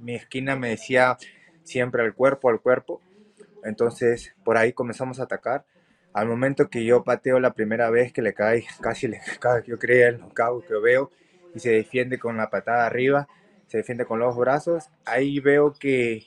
Mi 0.00 0.16
esquina 0.16 0.56
me 0.56 0.70
decía 0.70 1.18
siempre 1.62 2.02
al 2.02 2.14
cuerpo, 2.14 2.50
al 2.50 2.60
cuerpo. 2.60 3.00
Entonces 3.62 4.34
por 4.44 4.56
ahí 4.56 4.72
comenzamos 4.72 5.20
a 5.20 5.22
atacar. 5.22 5.64
Al 6.16 6.28
momento 6.28 6.70
que 6.70 6.82
yo 6.82 7.04
pateo 7.04 7.40
la 7.40 7.52
primera 7.52 7.90
vez 7.90 8.10
que 8.10 8.22
le 8.22 8.32
cae, 8.32 8.64
casi 8.80 9.06
le 9.06 9.20
cae, 9.38 9.62
yo 9.66 9.78
creo 9.78 10.08
el 10.08 10.18
knockout 10.18 10.66
que 10.66 10.78
veo 10.78 11.10
y 11.54 11.60
se 11.60 11.68
defiende 11.68 12.18
con 12.18 12.38
la 12.38 12.48
patada 12.48 12.86
arriba, 12.86 13.28
se 13.66 13.76
defiende 13.76 14.06
con 14.06 14.18
los 14.18 14.34
brazos. 14.34 14.88
Ahí 15.04 15.40
veo 15.40 15.74
que, 15.74 16.24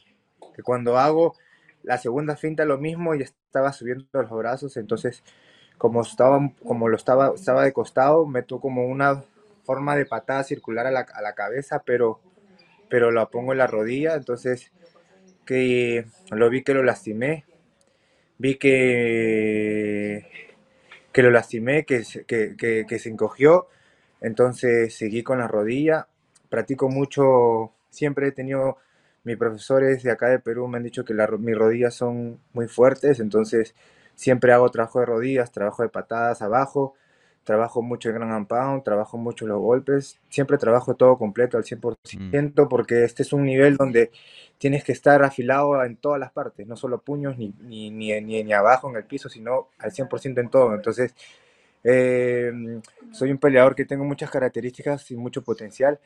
que 0.55 0.61
cuando 0.61 0.99
hago 0.99 1.33
la 1.81 1.97
segunda 1.97 2.35
finta 2.35 2.65
lo 2.65 2.77
mismo 2.77 3.15
y 3.15 3.23
estaba 3.23 3.73
subiendo 3.73 4.05
los 4.13 4.29
brazos, 4.29 4.77
entonces 4.77 5.23
como 5.79 6.03
estaba, 6.03 6.51
como 6.63 6.87
lo 6.87 6.95
estaba, 6.95 7.33
estaba 7.33 7.63
de 7.63 7.73
costado, 7.73 8.27
meto 8.27 8.59
como 8.59 8.85
una 8.85 9.23
forma 9.63 9.95
de 9.95 10.05
patada 10.05 10.43
circular 10.43 10.85
a 10.85 10.91
la, 10.91 11.07
a 11.11 11.21
la 11.23 11.33
cabeza, 11.33 11.81
pero, 11.83 12.19
pero 12.91 13.09
la 13.09 13.25
pongo 13.31 13.53
en 13.53 13.57
la 13.57 13.65
rodilla, 13.65 14.13
entonces 14.13 14.71
que 15.47 16.05
lo 16.29 16.47
vi 16.51 16.63
que 16.63 16.75
lo 16.75 16.83
lastimé, 16.83 17.45
vi 18.39 18.57
que, 18.57 20.25
que 21.13 21.23
lo 21.23 21.29
lastimé, 21.31 21.85
que, 21.85 22.03
que, 22.27 22.85
que, 22.87 22.99
se 22.99 23.09
encogió, 23.09 23.67
entonces 24.21 24.95
seguí 24.95 25.21
con 25.21 25.37
la 25.39 25.47
rodilla, 25.47 26.07
practico 26.49 26.89
mucho, 26.89 27.73
siempre 27.91 28.29
he 28.29 28.31
tenido 28.31 28.77
mis 29.23 29.37
profesores 29.37 30.01
de 30.01 30.11
acá 30.11 30.29
de 30.29 30.39
Perú 30.39 30.67
me 30.67 30.77
han 30.77 30.83
dicho 30.83 31.05
que 31.05 31.13
la, 31.13 31.27
mis 31.27 31.55
rodillas 31.55 31.93
son 31.93 32.39
muy 32.53 32.67
fuertes, 32.67 33.19
entonces 33.19 33.75
Siempre 34.19 34.51
hago 34.51 34.69
trabajo 34.69 34.99
de 34.99 35.05
rodillas, 35.05 35.49
trabajo 35.49 35.81
de 35.81 35.87
patadas 35.87 36.41
abajo, 36.41 36.93
trabajo 37.43 37.81
mucho 37.81 38.09
el 38.09 38.15
gran 38.15 38.31
and 38.31 38.47
pound, 38.47 38.83
trabajo 38.83 39.17
mucho 39.17 39.47
los 39.47 39.59
golpes, 39.59 40.19
siempre 40.29 40.57
trabajo 40.57 40.95
todo 40.95 41.17
completo 41.17 41.57
al 41.57 41.63
100% 41.63 41.95
mm. 42.63 42.67
porque 42.67 43.03
este 43.03 43.23
es 43.23 43.33
un 43.33 43.43
nivel 43.43 43.77
donde 43.77 44.11
tienes 44.57 44.83
que 44.83 44.91
estar 44.91 45.23
afilado 45.23 45.83
en 45.83 45.95
todas 45.95 46.19
las 46.19 46.31
partes, 46.31 46.67
no 46.67 46.75
solo 46.75 46.99
puños 47.01 47.37
ni, 47.37 47.53
ni, 47.61 47.89
ni, 47.89 48.21
ni 48.21 48.53
abajo 48.53 48.89
en 48.89 48.97
el 48.97 49.05
piso, 49.05 49.29
sino 49.29 49.69
al 49.79 49.91
100% 49.91 50.39
en 50.39 50.49
todo. 50.49 50.75
Entonces, 50.75 51.15
eh, 51.83 52.51
soy 53.11 53.31
un 53.31 53.37
peleador 53.37 53.75
que 53.75 53.85
tengo 53.85 54.03
muchas 54.03 54.29
características 54.29 55.09
y 55.11 55.15
mucho 55.15 55.41
potencial. 55.41 55.99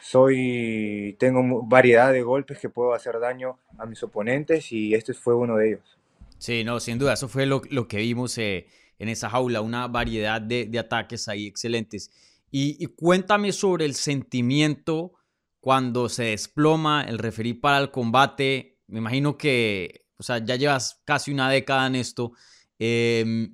Soy, 0.00 1.16
tengo 1.18 1.64
variedad 1.64 2.12
de 2.12 2.22
golpes 2.22 2.58
que 2.58 2.68
puedo 2.68 2.94
hacer 2.94 3.18
daño 3.18 3.58
a 3.78 3.86
mis 3.86 4.02
oponentes 4.02 4.70
y 4.70 4.94
este 4.94 5.14
fue 5.14 5.34
uno 5.34 5.56
de 5.56 5.70
ellos. 5.70 5.98
Sí, 6.38 6.62
no, 6.62 6.78
sin 6.78 6.98
duda, 6.98 7.14
eso 7.14 7.26
fue 7.26 7.46
lo, 7.46 7.62
lo 7.70 7.88
que 7.88 7.96
vimos 7.96 8.38
eh, 8.38 8.66
en 8.98 9.08
esa 9.08 9.30
jaula, 9.30 9.60
una 9.60 9.86
variedad 9.86 10.40
de, 10.40 10.78
ataques 10.78 11.28
ahí 11.28 11.46
excelentes. 11.46 12.10
Y, 12.50 12.86
cuéntame 12.86 13.52
sobre 13.52 13.84
el 13.84 13.94
sentimiento 13.94 15.14
cuando 15.60 16.08
se 16.08 16.24
desploma 16.24 17.04
el 17.04 17.18
referí 17.18 17.54
para 17.54 17.78
el 17.78 17.90
combate. 17.90 18.78
Me 18.86 18.98
imagino 18.98 19.36
que, 19.36 20.06
o 20.16 20.22
sea, 20.22 20.38
ya 20.38 20.56
llevas 20.56 21.02
casi 21.04 21.32
una 21.32 21.50
década 21.50 21.86
en 21.86 21.94
esto. 21.94 22.32
Eh, 22.78 23.50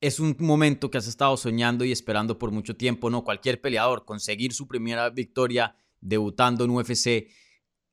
es 0.00 0.20
un 0.20 0.36
momento 0.38 0.90
que 0.90 0.98
has 0.98 1.08
estado 1.08 1.36
soñando 1.36 1.84
y 1.84 1.92
esperando 1.92 2.38
por 2.38 2.50
mucho 2.50 2.76
tiempo, 2.76 3.10
¿no? 3.10 3.24
Cualquier 3.24 3.60
peleador, 3.60 4.04
conseguir 4.04 4.52
su 4.52 4.68
primera 4.68 5.10
victoria 5.10 5.74
debutando 6.00 6.64
en 6.64 6.70
UFC. 6.70 7.28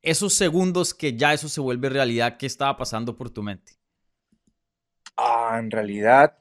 Esos 0.01 0.33
segundos 0.35 0.93
que 0.93 1.17
ya 1.17 1.33
eso 1.33 1.50
se 1.50 1.62
vuelve 1.62 1.89
realidad, 1.89 2.38
¿qué 2.38 2.45
estaba 2.45 2.77
pasando 2.77 3.17
por 3.17 3.31
tu 3.31 3.41
mente? 3.41 3.74
Ah, 5.17 5.57
en 5.59 5.71
realidad 5.71 6.38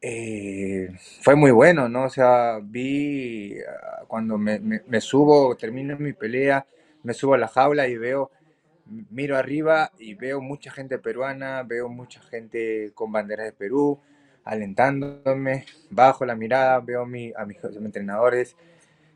eh, 0.00 0.90
fue 1.22 1.34
muy 1.34 1.50
bueno, 1.50 1.88
¿no? 1.88 2.04
O 2.04 2.08
sea, 2.10 2.60
vi 2.62 3.58
uh, 3.60 4.06
cuando 4.06 4.38
me, 4.38 4.60
me, 4.60 4.82
me, 4.86 5.00
subo, 5.00 5.56
termino 5.56 5.96
mi 5.98 6.12
pelea, 6.12 6.66
me 7.02 7.14
subo 7.14 7.34
a 7.34 7.38
la 7.38 7.48
jaula 7.48 7.88
y 7.88 7.96
veo, 7.96 8.30
miro 9.10 9.36
arriba 9.36 9.92
y 9.98 10.14
veo 10.14 10.40
mucha 10.40 10.70
gente 10.70 10.98
peruana, 10.98 11.62
veo 11.64 11.88
mucha 11.88 12.20
gente 12.22 12.92
con 12.94 13.12
banderas 13.12 13.46
de 13.46 13.52
Perú, 13.52 14.00
alentándome, 14.44 15.66
bajo 15.90 16.24
la 16.24 16.36
mirada, 16.36 16.80
veo 16.80 17.04
mi, 17.06 17.32
a 17.36 17.44
mis, 17.44 17.62
a 17.64 17.68
mis 17.68 17.76
entrenadores 17.78 18.56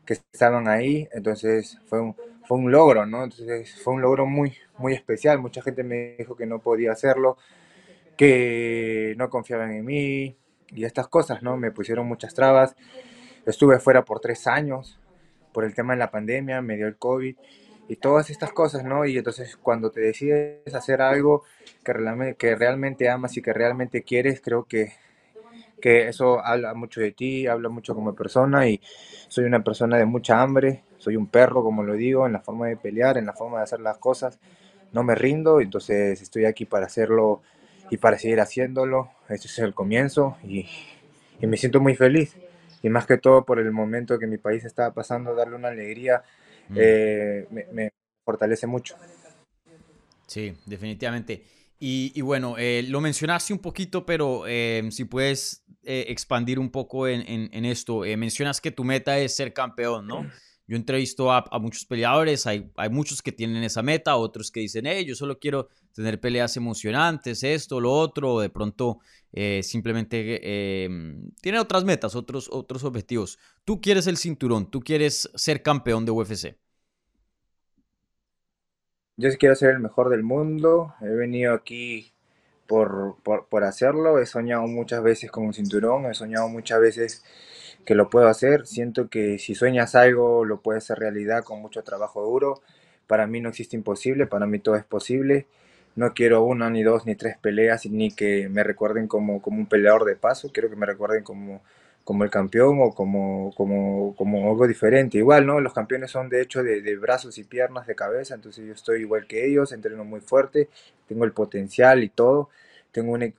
que 0.05 0.13
estaban 0.13 0.67
ahí, 0.67 1.07
entonces 1.13 1.79
fue 1.87 2.01
un, 2.01 2.15
fue 2.45 2.57
un 2.57 2.71
logro, 2.71 3.05
¿no? 3.05 3.23
Entonces 3.23 3.73
fue 3.83 3.93
un 3.93 4.01
logro 4.01 4.25
muy, 4.25 4.53
muy 4.77 4.93
especial, 4.93 5.39
mucha 5.39 5.61
gente 5.61 5.83
me 5.83 6.15
dijo 6.17 6.35
que 6.35 6.45
no 6.45 6.59
podía 6.59 6.91
hacerlo, 6.91 7.37
que 8.17 9.15
no 9.17 9.29
confiaban 9.29 9.71
en 9.71 9.85
mí 9.85 10.37
y 10.69 10.85
estas 10.85 11.07
cosas, 11.07 11.43
¿no? 11.43 11.57
Me 11.57 11.71
pusieron 11.71 12.07
muchas 12.07 12.33
trabas. 12.33 12.75
Estuve 13.45 13.79
fuera 13.79 14.05
por 14.05 14.19
tres 14.19 14.47
años 14.47 14.99
por 15.53 15.63
el 15.63 15.73
tema 15.73 15.93
de 15.93 15.99
la 15.99 16.11
pandemia, 16.11 16.61
me 16.61 16.75
dio 16.75 16.87
el 16.87 16.97
COVID 16.97 17.35
y 17.87 17.95
todas 17.97 18.29
estas 18.29 18.51
cosas, 18.51 18.83
¿no? 18.83 19.05
Y 19.05 19.17
entonces 19.17 19.55
cuando 19.55 19.91
te 19.91 20.01
decides 20.01 20.73
hacer 20.73 21.01
algo 21.01 21.43
que 21.83 21.93
realmente, 21.93 22.35
que 22.35 22.55
realmente 22.55 23.09
amas 23.09 23.37
y 23.37 23.41
que 23.41 23.53
realmente 23.53 24.03
quieres, 24.03 24.41
creo 24.41 24.65
que, 24.65 24.93
que 25.81 26.07
eso 26.07 26.43
habla 26.43 26.73
mucho 26.73 27.01
de 27.01 27.11
ti, 27.11 27.47
habla 27.47 27.69
mucho 27.69 27.93
como 27.93 28.15
persona 28.15 28.67
y 28.67 28.81
soy 29.27 29.45
una 29.45 29.63
persona 29.63 29.97
de 29.97 30.05
mucha 30.05 30.41
hambre, 30.41 30.83
soy 30.97 31.15
un 31.15 31.27
perro, 31.27 31.63
como 31.63 31.83
lo 31.83 31.93
digo, 31.93 32.25
en 32.25 32.33
la 32.33 32.39
forma 32.39 32.67
de 32.67 32.77
pelear, 32.77 33.17
en 33.17 33.25
la 33.25 33.33
forma 33.33 33.57
de 33.57 33.63
hacer 33.63 33.79
las 33.79 33.97
cosas, 33.97 34.39
no 34.91 35.03
me 35.03 35.15
rindo, 35.15 35.59
entonces 35.61 36.21
estoy 36.21 36.45
aquí 36.45 36.65
para 36.65 36.85
hacerlo 36.85 37.41
y 37.89 37.97
para 37.97 38.17
seguir 38.17 38.39
haciéndolo. 38.39 39.11
Este 39.29 39.47
es 39.47 39.59
el 39.59 39.73
comienzo 39.73 40.37
y, 40.43 40.67
y, 41.41 41.47
me 41.47 41.57
siento 41.57 41.79
muy 41.79 41.95
feliz. 41.95 42.35
Y 42.81 42.89
más 42.89 43.05
que 43.05 43.17
todo 43.17 43.45
por 43.45 43.59
el 43.59 43.71
momento 43.71 44.19
que 44.19 44.27
mi 44.27 44.37
país 44.37 44.65
estaba 44.65 44.93
pasando, 44.93 45.33
darle 45.35 45.55
una 45.55 45.69
alegría 45.69 46.23
mm. 46.69 46.77
eh, 46.77 47.47
me, 47.49 47.65
me, 47.71 47.93
fortalece 48.25 48.67
mucho. 48.67 48.95
Sí, 50.27 50.57
definitivamente. 50.65 51.43
Y, 51.79 52.13
y 52.15 52.21
bueno, 52.21 52.55
eh, 52.57 52.83
lo 52.87 53.01
mencionaste 53.01 53.53
un 53.53 53.59
poquito, 53.59 54.05
pero 54.05 54.43
eh, 54.47 54.87
si 54.91 55.05
puedes 55.05 55.63
eh, 55.85 56.05
expandir 56.07 56.59
un 56.59 56.69
poco 56.69 57.09
en, 57.09 57.27
en, 57.27 57.49
en 57.51 57.65
esto. 57.65 58.05
Eh, 58.05 58.15
mencionas 58.15 58.61
que 58.61 58.71
tu 58.71 58.85
meta 58.85 59.17
es 59.19 59.35
ser 59.35 59.51
campeón, 59.51 60.07
¿no? 60.07 60.31
Yo 60.65 60.77
entrevisto 60.77 61.31
a, 61.31 61.43
muchos 61.59 61.85
peleadores, 61.85 62.47
hay, 62.47 62.71
hay, 62.77 62.89
muchos 62.89 63.21
que 63.21 63.33
tienen 63.33 63.63
esa 63.63 63.83
meta, 63.83 64.15
otros 64.15 64.49
que 64.49 64.61
dicen, 64.61 64.85
hey, 64.85 65.05
yo 65.05 65.13
solo 65.13 65.37
quiero 65.37 65.67
tener 65.93 66.21
peleas 66.21 66.55
emocionantes, 66.55 67.43
esto, 67.43 67.81
lo 67.81 67.91
otro, 67.91 68.35
o 68.35 68.41
de 68.41 68.49
pronto 68.49 68.99
eh, 69.33 69.61
simplemente 69.61 70.39
eh, 70.41 70.89
tienen 71.41 71.59
otras 71.59 71.83
metas, 71.83 72.15
otros, 72.15 72.49
otros 72.51 72.83
objetivos. 72.85 73.39
Tú 73.65 73.81
quieres 73.81 74.07
el 74.07 74.17
cinturón, 74.17 74.71
tú 74.71 74.79
quieres 74.79 75.29
ser 75.35 75.61
campeón 75.61 76.05
de 76.05 76.11
UFC. 76.11 76.57
Yo 79.17 79.29
quiero 79.37 79.55
ser 79.55 79.71
el 79.71 79.79
mejor 79.79 80.09
del 80.09 80.23
mundo, 80.23 80.95
he 81.01 81.09
venido 81.09 81.53
aquí 81.53 82.13
por, 82.67 83.17
por, 83.21 83.47
por 83.47 83.65
hacerlo, 83.65 84.17
he 84.17 84.25
soñado 84.25 84.65
muchas 84.65 85.03
veces 85.03 85.29
con 85.29 85.45
un 85.45 85.53
cinturón, 85.53 86.05
he 86.05 86.13
soñado 86.13 86.47
muchas 86.47 86.79
veces 86.79 87.23
que 87.85 87.95
lo 87.95 88.09
puedo 88.09 88.27
hacer. 88.27 88.65
Siento 88.67 89.09
que 89.09 89.39
si 89.39 89.55
sueñas 89.55 89.95
algo, 89.95 90.45
lo 90.45 90.61
puedes 90.61 90.83
hacer 90.83 90.99
realidad 90.99 91.43
con 91.43 91.61
mucho 91.61 91.83
trabajo 91.83 92.21
duro. 92.23 92.61
Para 93.07 93.27
mí 93.27 93.41
no 93.41 93.49
existe 93.49 93.75
imposible, 93.75 94.27
para 94.27 94.45
mí 94.47 94.59
todo 94.59 94.75
es 94.75 94.83
posible. 94.85 95.47
No 95.95 96.13
quiero 96.13 96.43
una, 96.43 96.69
ni 96.69 96.83
dos, 96.83 97.05
ni 97.05 97.15
tres 97.15 97.37
peleas, 97.37 97.85
ni 97.85 98.11
que 98.11 98.49
me 98.49 98.63
recuerden 98.63 99.07
como, 99.07 99.41
como 99.41 99.59
un 99.59 99.67
peleador 99.67 100.05
de 100.05 100.15
paso. 100.15 100.51
Quiero 100.51 100.69
que 100.69 100.75
me 100.75 100.85
recuerden 100.85 101.23
como, 101.23 101.61
como 102.03 102.23
el 102.23 102.29
campeón 102.31 102.79
o 102.81 102.93
como, 102.93 103.53
como, 103.55 104.15
como 104.15 104.49
algo 104.49 104.67
diferente. 104.67 105.17
Igual, 105.19 105.45
¿no? 105.45 105.59
Los 105.61 105.73
campeones 105.73 106.11
son 106.11 106.29
de 106.29 106.41
hecho 106.41 106.63
de, 106.63 106.81
de, 106.81 106.95
brazos 106.97 107.37
y 107.37 107.43
piernas, 107.43 107.87
de 107.87 107.95
cabeza, 107.95 108.35
entonces 108.35 108.65
yo 108.65 108.73
estoy 108.73 109.01
igual 109.01 109.27
que 109.27 109.45
ellos, 109.45 109.71
entreno 109.71 110.03
muy 110.05 110.21
fuerte, 110.21 110.69
tengo 111.07 111.25
el 111.25 111.33
potencial 111.33 112.03
y 112.03 112.09
todo. 112.09 112.49
Tengo 112.91 113.13
un 113.13 113.33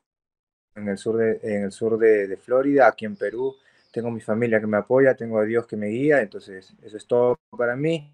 en 0.77 0.89
el 0.89 0.99
sur 0.99 1.17
de, 1.17 1.41
en 1.43 1.65
el 1.65 1.73
sur 1.73 1.99
de, 1.99 2.27
de 2.27 2.37
Florida, 2.37 2.89
aquí 2.89 3.05
en 3.05 3.17
Perú, 3.17 3.55
tengo 3.95 4.11
mi 4.11 4.21
familia 4.21 4.61
que 4.61 4.67
me 4.67 4.77
apoya, 4.77 5.15
tengo 5.15 5.39
a 5.39 5.45
Dios 5.45 5.69
que 5.69 5.77
me 5.77 5.87
guía, 5.87 6.21
entonces 6.21 6.75
eso 6.83 6.97
es 6.97 7.07
todo 7.07 7.39
para 7.57 7.77
mí. 7.77 8.13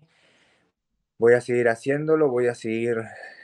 Voy 1.17 1.33
a 1.33 1.41
seguir 1.41 1.69
haciéndolo, 1.69 2.29
voy 2.29 2.49
a 2.49 2.55
seguir 2.55 2.99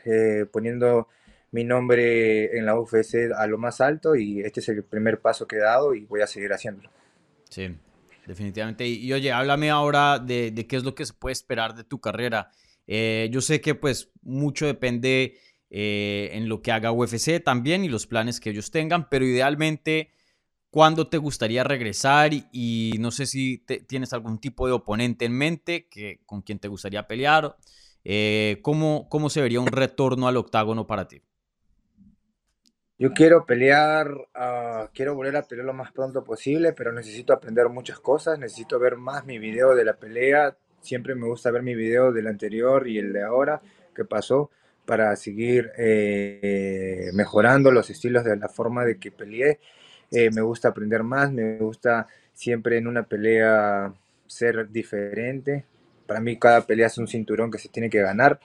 eh, 0.05 0.45
poniendo 0.53 1.09
mi 1.53 1.65
nombre 1.65 2.59
en 2.59 2.67
la 2.67 2.79
UFC 2.79 3.33
a 3.35 3.47
lo 3.47 3.57
más 3.57 3.81
alto 3.81 4.17
y 4.17 4.41
este 4.43 4.61
es 4.61 4.69
el 4.69 4.85
primer 4.85 5.21
paso 5.21 5.47
que 5.47 5.57
he 5.57 5.61
dado 5.61 5.95
y 5.95 6.05
voy 6.05 6.21
a 6.21 6.27
seguir 6.27 6.53
haciéndolo. 6.53 6.91
Sí, 7.49 7.75
definitivamente. 8.27 8.87
Y, 8.87 9.11
oye, 9.15 9.33
háblame 9.33 9.71
ahora 9.71 10.19
de, 10.19 10.53
qué 10.69 10.77
es 10.77 10.85
lo 10.85 10.95
que 10.95 11.07
se 11.07 11.15
puede 11.15 11.33
esperar 11.33 11.75
de 11.75 11.85
tu 11.85 12.03
carrera. 12.03 12.51
Eh, 12.87 13.31
yo 13.33 13.41
sé 13.41 13.63
que 13.63 13.75
pues 13.75 14.11
mucho 14.21 14.67
depende 14.67 15.39
eh, 15.71 16.29
en 16.33 16.51
lo 16.51 16.61
que 16.61 16.71
haga 16.71 16.93
UFC 16.93 17.43
también 17.43 17.83
y 17.83 17.89
los 17.89 18.07
planes 18.07 18.41
que 18.41 18.51
ellos 18.51 18.71
tengan, 18.71 19.09
pero 19.09 19.25
idealmente 19.25 20.11
cuándo 20.77 21.09
te 21.09 21.17
gustaría 21.17 21.65
regresar 21.65 22.33
y, 22.35 22.97
no 23.01 23.11
sé 23.11 23.25
si 23.25 23.65
tienes 23.89 24.13
algún 24.13 24.39
tipo 24.39 24.67
de 24.67 24.75
oponente 24.75 25.25
en 25.25 25.33
mente 25.33 25.89
que, 25.89 26.21
con 26.27 26.43
quien 26.43 26.59
te 26.59 26.69
gustaría 26.69 27.07
pelear. 27.07 27.57
Eh, 28.05 28.59
¿cómo, 28.61 29.09
¿Cómo 29.09 29.31
se 29.31 29.41
vería 29.41 29.59
un 29.59 29.69
retorno 29.69 30.29
al 30.29 30.37
octágono 30.37 30.87
para 30.87 31.09
ti? 31.09 31.23
Yo 32.99 33.15
quiero 33.15 33.47
pelear, 33.47 34.11
uh, 34.11 34.89
quiero 34.93 35.15
volver 35.15 35.39
a 35.39 35.45
pelear 35.45 35.65
lo 35.65 35.73
más 35.73 35.93
pronto 35.93 36.23
posible, 36.23 36.75
pero 36.75 36.93
necesito 36.93 37.33
aprender 37.33 37.71
muchas 37.71 37.99
cosas, 37.99 38.39
necesito 38.39 38.79
ver 38.79 38.97
más 38.97 39.25
mi 39.25 39.39
video 39.39 39.75
de 39.75 39.85
la 39.87 39.95
pelea. 39.97 40.59
Siempre 40.83 41.15
me 41.15 41.27
gusta 41.27 41.51
ver 41.51 41.63
mi 41.63 41.75
video 41.75 42.13
del 42.13 42.27
anterior 42.27 42.87
y 42.87 42.99
el 42.99 43.15
de 43.15 43.23
ahora, 43.23 43.63
que 43.95 44.05
pasó, 44.05 44.51
para 44.85 45.17
seguir 45.17 45.71
eh, 45.79 47.09
mejorando 47.15 47.73
los 47.73 47.89
estilos 47.89 48.25
de 48.25 48.37
la 48.37 48.51
forma 48.51 48.85
de 48.85 48.99
que 48.99 49.11
peleé 49.11 49.59
eh, 50.11 50.31
me 50.33 50.43
gusta 50.43 50.69
aprender 50.69 51.03
más, 51.03 51.33
me 51.33 51.57
gusta 51.59 52.07
siempre 52.33 52.79
en 52.79 52.87
una 52.87 53.05
pelea 53.05 53.93
ser 54.27 54.71
diferente. 54.71 55.65
Para 56.07 56.21
mí 56.21 56.39
cada 56.39 56.67
pelea 56.67 56.87
es 56.87 56.99
un 56.99 57.09
cinturón 57.09 57.51
que 57.51 57.59
se 57.59 57.69
tiene 57.69 57.91
que 57.91 58.01
ganar. 58.01 58.41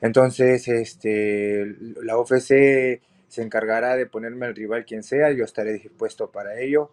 Entonces, 0.00 0.68
este, 0.68 1.76
la 2.02 2.18
UFC 2.18 3.00
se 3.28 3.42
encargará 3.42 3.96
de 3.96 4.06
ponerme 4.06 4.46
al 4.46 4.54
rival 4.54 4.84
quien 4.84 5.02
sea, 5.02 5.30
yo 5.32 5.44
estaré 5.44 5.74
dispuesto 5.74 6.30
para 6.30 6.60
ello. 6.60 6.90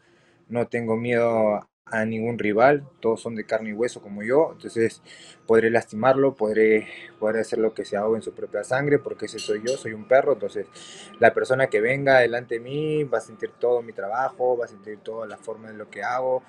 No 0.49 0.67
tengo 0.67 0.95
miedo 0.97 1.67
a 1.93 2.05
ningún 2.05 2.39
rival, 2.39 2.83
todos 2.99 3.21
son 3.21 3.35
de 3.35 3.45
carne 3.45 3.69
y 3.69 3.73
hueso 3.73 4.01
como 4.01 4.23
yo, 4.23 4.49
entonces 4.53 5.03
podré 5.45 5.69
lastimarlo, 5.69 6.33
podré, 6.33 6.87
podré 7.19 7.41
hacer 7.41 7.59
lo 7.59 7.75
que 7.75 7.85
se 7.85 7.95
haga 7.95 8.15
en 8.15 8.23
su 8.23 8.33
propia 8.33 8.63
sangre, 8.63 8.97
porque 8.97 9.27
ese 9.27 9.37
soy 9.37 9.61
yo, 9.63 9.77
soy 9.77 9.93
un 9.93 10.07
perro, 10.07 10.33
entonces 10.33 10.65
la 11.19 11.35
persona 11.35 11.67
que 11.67 11.81
venga 11.81 12.19
delante 12.19 12.55
de 12.55 12.61
mí 12.61 13.03
va 13.03 13.19
a 13.19 13.21
sentir 13.21 13.51
todo 13.59 13.83
mi 13.83 13.93
trabajo, 13.93 14.57
va 14.57 14.65
a 14.65 14.67
sentir 14.67 14.97
toda 15.03 15.27
la 15.27 15.37
forma 15.37 15.67
de 15.69 15.77
lo 15.77 15.87
que 15.91 16.01
hago, 16.01 16.41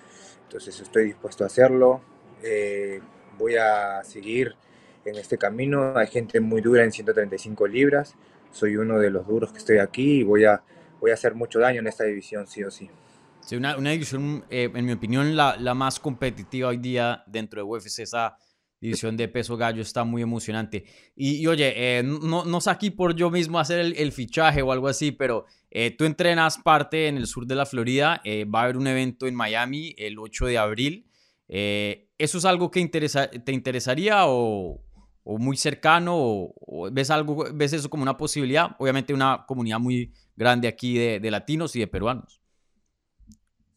entonces 0.45 0.81
estoy 0.81 1.05
dispuesto 1.05 1.45
a 1.45 1.49
hacerlo, 1.49 2.01
eh, 2.43 3.01
voy 3.37 3.57
a 3.57 4.03
seguir 4.03 4.57
en 5.05 5.17
este 5.17 5.37
camino, 5.37 5.95
hay 5.95 6.07
gente 6.07 6.41
muy 6.41 6.63
dura 6.63 6.85
en 6.85 6.91
135 6.93 7.67
libras, 7.67 8.15
soy 8.51 8.79
uno 8.79 8.99
de 8.99 9.11
los 9.11 9.27
duros 9.27 9.53
que 9.53 9.59
estoy 9.59 9.77
aquí 9.77 10.21
y 10.21 10.23
voy 10.23 10.47
a, 10.47 10.63
voy 11.01 11.11
a 11.11 11.15
hacer 11.15 11.35
mucho 11.35 11.59
daño 11.59 11.81
en 11.81 11.87
esta 11.87 12.05
división, 12.05 12.47
sí 12.47 12.65
o 12.65 12.71
sí. 12.71 12.89
Sí, 13.45 13.57
una, 13.57 13.77
una 13.77 13.91
división, 13.91 14.43
eh, 14.49 14.71
en 14.75 14.87
mi 14.87 14.93
opinión, 14.93 15.37
la, 15.37 15.57
la, 15.59 15.75
más 15.75 16.01
competitiva 16.01 16.71
hoy 16.71 16.79
día 16.79 17.23
dentro 17.27 17.61
de 17.61 17.65
UFC. 17.65 17.99
Esa 17.99 18.39
división 18.81 19.19
de 19.19 19.29
peso 19.29 19.59
gallo 19.59 19.83
está 19.83 20.03
muy 20.03 20.23
emocionante. 20.23 20.87
Y, 21.15 21.47
oye, 21.47 21.99
eh, 21.99 22.03
no, 22.03 22.47
no 22.47 22.61
sé 22.63 22.71
aquí 22.71 22.91
por 22.91 23.15
yo 23.15 23.31
mismo 23.31 23.59
hacer 23.59 23.81
el, 23.81 23.97
el 23.99 24.13
fichaje 24.13 24.63
o 24.63 24.73
algo 24.73 24.89
así, 24.89 25.13
pero 25.13 25.45
eh, 25.71 25.91
tú 25.91 26.07
entrenas 26.07 26.57
parte 26.57 27.07
en 27.07 27.19
el 27.19 27.27
sur 27.27 27.47
de 27.47 27.55
la 27.55 27.67
Florida. 27.67 28.23
va 28.53 28.61
a 28.61 28.63
haber 28.65 28.79
un 28.79 28.87
evento 28.87 29.27
en 29.27 29.35
Miami 29.35 29.95
el 29.99 30.19
8 30.19 30.47
de 30.47 30.59
abril. 30.59 31.07
¿Eso 31.47 32.39
es 32.39 32.45
algo 32.47 32.71
que 32.71 32.81
interesa, 32.81 33.29
te 33.29 33.53
interesaría 33.53 34.27
o, 34.27 34.81
o 35.23 35.39
muy 35.39 35.59
cercano? 35.59 36.15
O, 36.17 36.89
ves, 36.91 37.11
algo, 37.11 37.45
ves 37.53 37.75
eso 37.75 37.91
como 37.91 38.03
una 38.05 38.17
posibilidad? 38.17 38.75
Obviamente 38.79 39.13
una 39.13 39.45
comunidad 39.47 39.81
muy 39.81 40.15
grande 40.35 40.67
aquí 40.67 40.97
de, 40.97 41.21
de 41.21 41.31
latinos 41.31 41.77
y 41.77 41.81
de 41.81 41.89
peruanos. 41.89 42.44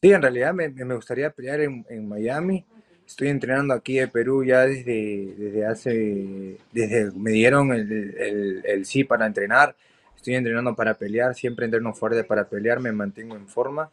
Sí, 0.01 0.11
en 0.13 0.21
realidad 0.21 0.53
me, 0.53 0.69
me 0.69 0.93
gustaría 0.93 1.31
pelear 1.31 1.61
en, 1.61 1.83
en, 1.89 2.07
Miami. 2.07 2.63
Estoy 3.07 3.29
entrenando 3.29 3.73
aquí 3.73 3.95
de 3.95 4.07
Perú 4.07 4.43
ya 4.43 4.61
desde, 4.65 5.33
desde 5.35 5.65
hace, 5.65 6.57
desde 6.71 7.11
me 7.13 7.31
dieron 7.31 7.73
el, 7.73 7.91
el, 7.91 8.61
el, 8.63 8.85
sí 8.85 9.03
para 9.03 9.25
entrenar. 9.25 9.75
Estoy 10.15 10.35
entrenando 10.35 10.75
para 10.75 10.93
pelear, 10.93 11.33
siempre 11.33 11.65
entreno 11.65 11.93
fuerte 11.93 12.23
para 12.23 12.47
pelear, 12.47 12.79
me 12.79 12.91
mantengo 12.91 13.35
en 13.35 13.47
forma. 13.47 13.89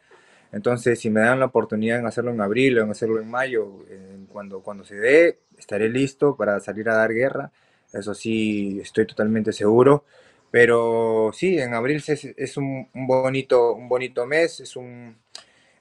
Entonces, 0.51 0.99
si 0.99 1.09
me 1.09 1.21
dan 1.21 1.39
la 1.39 1.47
oportunidad 1.47 1.99
en 1.99 2.05
hacerlo 2.05 2.31
en 2.31 2.41
abril 2.41 2.77
o 2.77 2.83
en 2.83 2.91
hacerlo 2.91 3.19
en 3.19 3.29
mayo, 3.29 3.83
cuando, 4.29 4.61
cuando 4.61 4.83
se 4.85 4.95
dé, 4.95 5.39
estaré 5.57 5.89
listo 5.89 6.35
para 6.35 6.59
salir 6.59 6.87
a 6.89 6.97
dar 6.97 7.13
guerra. 7.13 7.51
Eso 7.91 8.13
sí, 8.13 8.79
estoy 8.81 9.07
totalmente 9.07 9.51
seguro. 9.53 10.05
Pero 10.51 11.31
sí, 11.33 11.57
en 11.57 11.73
abril 11.73 12.03
es, 12.07 12.25
es 12.25 12.57
un, 12.57 12.87
un, 12.93 13.07
bonito, 13.07 13.73
un 13.73 13.89
bonito 13.89 14.25
mes, 14.25 14.59
es 14.59 14.75
un, 14.75 15.17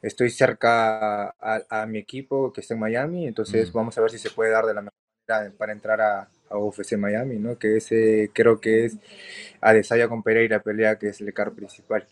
estoy 0.05 0.31
cerca 0.31 1.35
a, 1.41 1.87
mi 1.87 1.99
equipo 1.99 2.53
que 2.53 2.61
está 2.61 2.75
en 2.75 2.81
Miami, 2.81 3.27
entonces 3.27 3.71
mm. 3.71 3.77
vamos 3.77 3.99
a 3.99 4.01
ver 4.03 4.11
si 4.11 4.19
se 4.19 4.31
puede 4.31 4.51
dar 4.51 4.67
de 4.67 4.75
la 4.75 4.83
mejor 4.83 4.99
manera 5.27 5.57
para 5.57 5.73
entrar 5.73 6.01
a, 6.01 6.29
a 6.51 6.59
UFC 6.59 6.97
Miami, 6.97 7.37
¿no? 7.37 7.59
Que 7.59 7.79
ese 7.79 8.31
creo 8.33 8.61
que 8.61 8.85
es 8.85 8.99
Adesanya 9.61 10.09
con 10.09 10.23
Pereira 10.23 10.63
pelea 10.63 10.99
que 10.99 11.09
es 11.09 11.21
el 11.21 11.33
car 11.33 11.53
principal. 11.53 12.07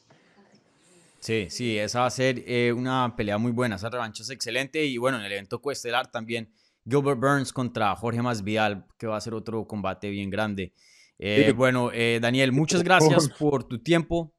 Sí, 1.21 1.47
sí, 1.51 1.79
esa 1.79 2.01
va 2.01 2.07
a 2.07 2.11
ser 2.11 2.43
eh, 2.47 2.73
una 2.73 3.15
pelea 3.15 3.39
muy 3.39 3.53
buena, 3.53 3.77
esa 3.77 3.91
revancha 3.91 4.23
es 4.23 4.31
excelente 4.31 4.85
y 4.85 4.97
bueno, 4.97 5.19
en 5.19 5.25
el 5.25 5.33
evento 5.33 5.61
coestelar 5.61 6.11
también 6.11 6.53
Gilbert 6.85 7.21
Burns 7.21 7.53
contra 7.53 7.95
Jorge 7.95 8.23
Masvidal, 8.23 8.87
que 8.99 9.07
va 9.07 9.19
a 9.19 9.21
ser 9.21 9.35
otro 9.35 9.67
combate 9.67 10.11
bien 10.11 10.31
grande. 10.31 10.73
Eh, 11.19 11.53
bueno, 11.55 11.91
eh, 11.93 12.19
Daniel, 12.21 12.51
muchas 12.51 12.83
gracias 12.83 13.29
por 13.39 13.63
tu 13.65 13.81
tiempo. 13.81 14.35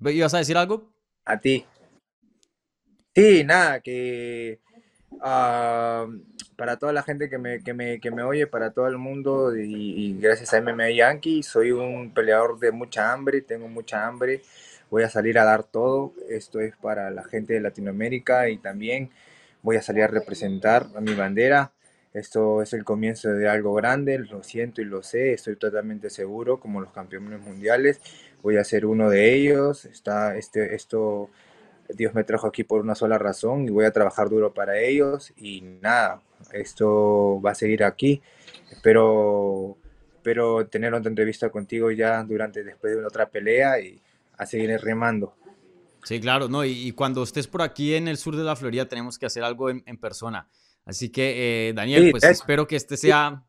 ¿Ibas 0.00 0.34
a 0.34 0.38
decir 0.38 0.56
algo? 0.56 0.92
A 1.24 1.38
ti. 1.38 1.64
Sí, 3.14 3.44
nada, 3.44 3.80
que 3.80 4.58
ah, 5.20 6.06
para 6.56 6.78
toda 6.78 6.92
la 6.92 7.02
gente 7.04 7.30
que 7.30 7.38
me, 7.38 7.62
que 7.62 7.72
me, 7.72 8.00
que 8.00 8.10
me 8.10 8.24
oye, 8.24 8.46
para 8.48 8.72
todo 8.72 8.88
el 8.88 8.98
mundo 8.98 9.56
y, 9.56 10.18
gracias 10.20 10.52
a 10.52 10.58
MMA 10.58 10.90
Yankee, 10.90 11.42
soy 11.44 11.70
un 11.70 12.12
peleador 12.12 12.58
de 12.58 12.72
mucha 12.72 13.12
hambre, 13.12 13.40
tengo 13.42 13.68
mucha 13.68 14.06
hambre, 14.06 14.42
voy 14.90 15.04
a 15.04 15.10
salir 15.10 15.38
a 15.38 15.44
dar 15.44 15.62
todo, 15.64 16.12
esto 16.28 16.60
es 16.60 16.76
para 16.76 17.10
la 17.10 17.22
gente 17.24 17.54
de 17.54 17.60
Latinoamérica 17.60 18.48
y 18.48 18.58
también 18.58 19.10
voy 19.62 19.76
a 19.76 19.82
salir 19.82 20.02
a 20.04 20.08
representar 20.08 20.86
a 20.96 21.00
mi 21.00 21.14
bandera. 21.14 21.72
Esto 22.14 22.62
es 22.62 22.72
el 22.72 22.84
comienzo 22.84 23.30
de 23.30 23.48
algo 23.48 23.74
grande, 23.74 24.18
lo 24.18 24.42
siento 24.42 24.80
y 24.82 24.84
lo 24.84 25.02
sé, 25.02 25.32
estoy 25.34 25.56
totalmente 25.56 26.10
seguro, 26.10 26.60
como 26.60 26.80
los 26.80 26.92
campeones 26.92 27.40
mundiales, 27.40 28.00
voy 28.42 28.56
a 28.56 28.64
ser 28.64 28.86
uno 28.86 29.10
de 29.10 29.34
ellos. 29.34 29.84
Está, 29.84 30.36
este, 30.36 30.74
esto 30.76 31.30
Dios 31.94 32.14
me 32.14 32.24
trajo 32.24 32.46
aquí 32.46 32.64
por 32.64 32.80
una 32.80 32.94
sola 32.94 33.18
razón 33.18 33.66
y 33.66 33.70
voy 33.70 33.84
a 33.84 33.92
trabajar 33.92 34.28
duro 34.28 34.52
para 34.52 34.78
ellos 34.78 35.32
y 35.36 35.60
nada, 35.60 36.20
esto 36.52 37.40
va 37.40 37.52
a 37.52 37.54
seguir 37.54 37.84
aquí. 37.84 38.22
Espero, 38.70 39.76
espero 40.16 40.66
tener 40.66 40.94
otra 40.94 41.08
entrevista 41.08 41.50
contigo 41.50 41.90
ya 41.90 42.22
durante, 42.24 42.62
después 42.64 42.96
de 42.96 43.04
otra 43.04 43.28
pelea 43.28 43.80
y 43.80 44.00
a 44.36 44.46
seguir 44.46 44.70
remando. 44.80 45.34
Sí, 46.04 46.20
claro, 46.20 46.48
no, 46.48 46.64
y, 46.64 46.92
cuando 46.92 47.22
estés 47.22 47.46
por 47.46 47.62
aquí 47.62 47.94
en 47.94 48.08
el 48.08 48.18
sur 48.18 48.36
de 48.36 48.44
la 48.44 48.56
Florida 48.56 48.86
tenemos 48.86 49.18
que 49.18 49.26
hacer 49.26 49.42
algo 49.42 49.70
en, 49.70 49.82
persona. 49.98 50.48
Así 50.84 51.08
que, 51.08 51.68
eh, 51.68 51.72
Daniel, 51.72 52.10
pues 52.10 52.24
espero 52.24 52.66
que 52.66 52.76
este 52.76 52.98
sea 52.98 53.42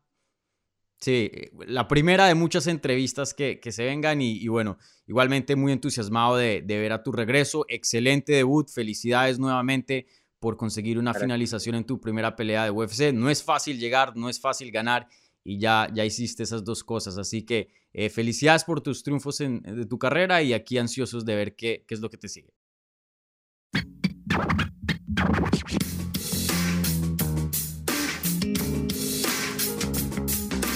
Sí, 0.98 1.30
la 1.66 1.88
primera 1.88 2.26
de 2.26 2.34
muchas 2.34 2.66
entrevistas 2.66 3.34
que, 3.34 3.60
se 3.70 3.84
vengan 3.84 4.20
y, 4.22 4.46
bueno, 4.48 4.78
igualmente 5.06 5.54
muy 5.54 5.72
entusiasmado 5.72 6.36
de, 6.36 6.62
ver 6.62 6.92
a 6.92 7.02
tu 7.02 7.12
regreso. 7.12 7.66
Excelente 7.68 8.32
debut, 8.32 8.68
felicidades 8.70 9.38
nuevamente 9.38 10.06
por 10.38 10.56
conseguir 10.56 10.98
una 10.98 11.14
finalización 11.14 11.76
en 11.76 11.84
tu 11.84 12.00
primera 12.00 12.34
pelea 12.34 12.64
de 12.64 12.70
UFC. 12.70 13.12
No 13.12 13.28
es 13.30 13.42
fácil 13.42 13.78
llegar, 13.78 14.16
no 14.16 14.28
es 14.28 14.40
fácil 14.40 14.70
ganar 14.70 15.08
y 15.44 15.58
ya, 15.58 15.88
ya 15.92 16.04
hiciste 16.04 16.42
esas 16.42 16.64
dos 16.64 16.82
cosas. 16.82 17.18
Así 17.18 17.42
que 17.42 17.68
eh, 17.92 18.08
felicidades 18.08 18.64
por 18.64 18.80
tus 18.80 19.02
triunfos 19.02 19.40
en, 19.40 19.62
de 19.62 19.86
tu 19.86 19.98
carrera 19.98 20.42
y 20.42 20.54
aquí 20.54 20.78
ansiosos 20.78 21.24
de 21.24 21.36
ver 21.36 21.56
qué, 21.56 21.84
qué 21.86 21.94
es 21.94 22.00
lo 22.00 22.10
que 22.10 22.16
te 22.16 22.28
sigue. 22.28 22.52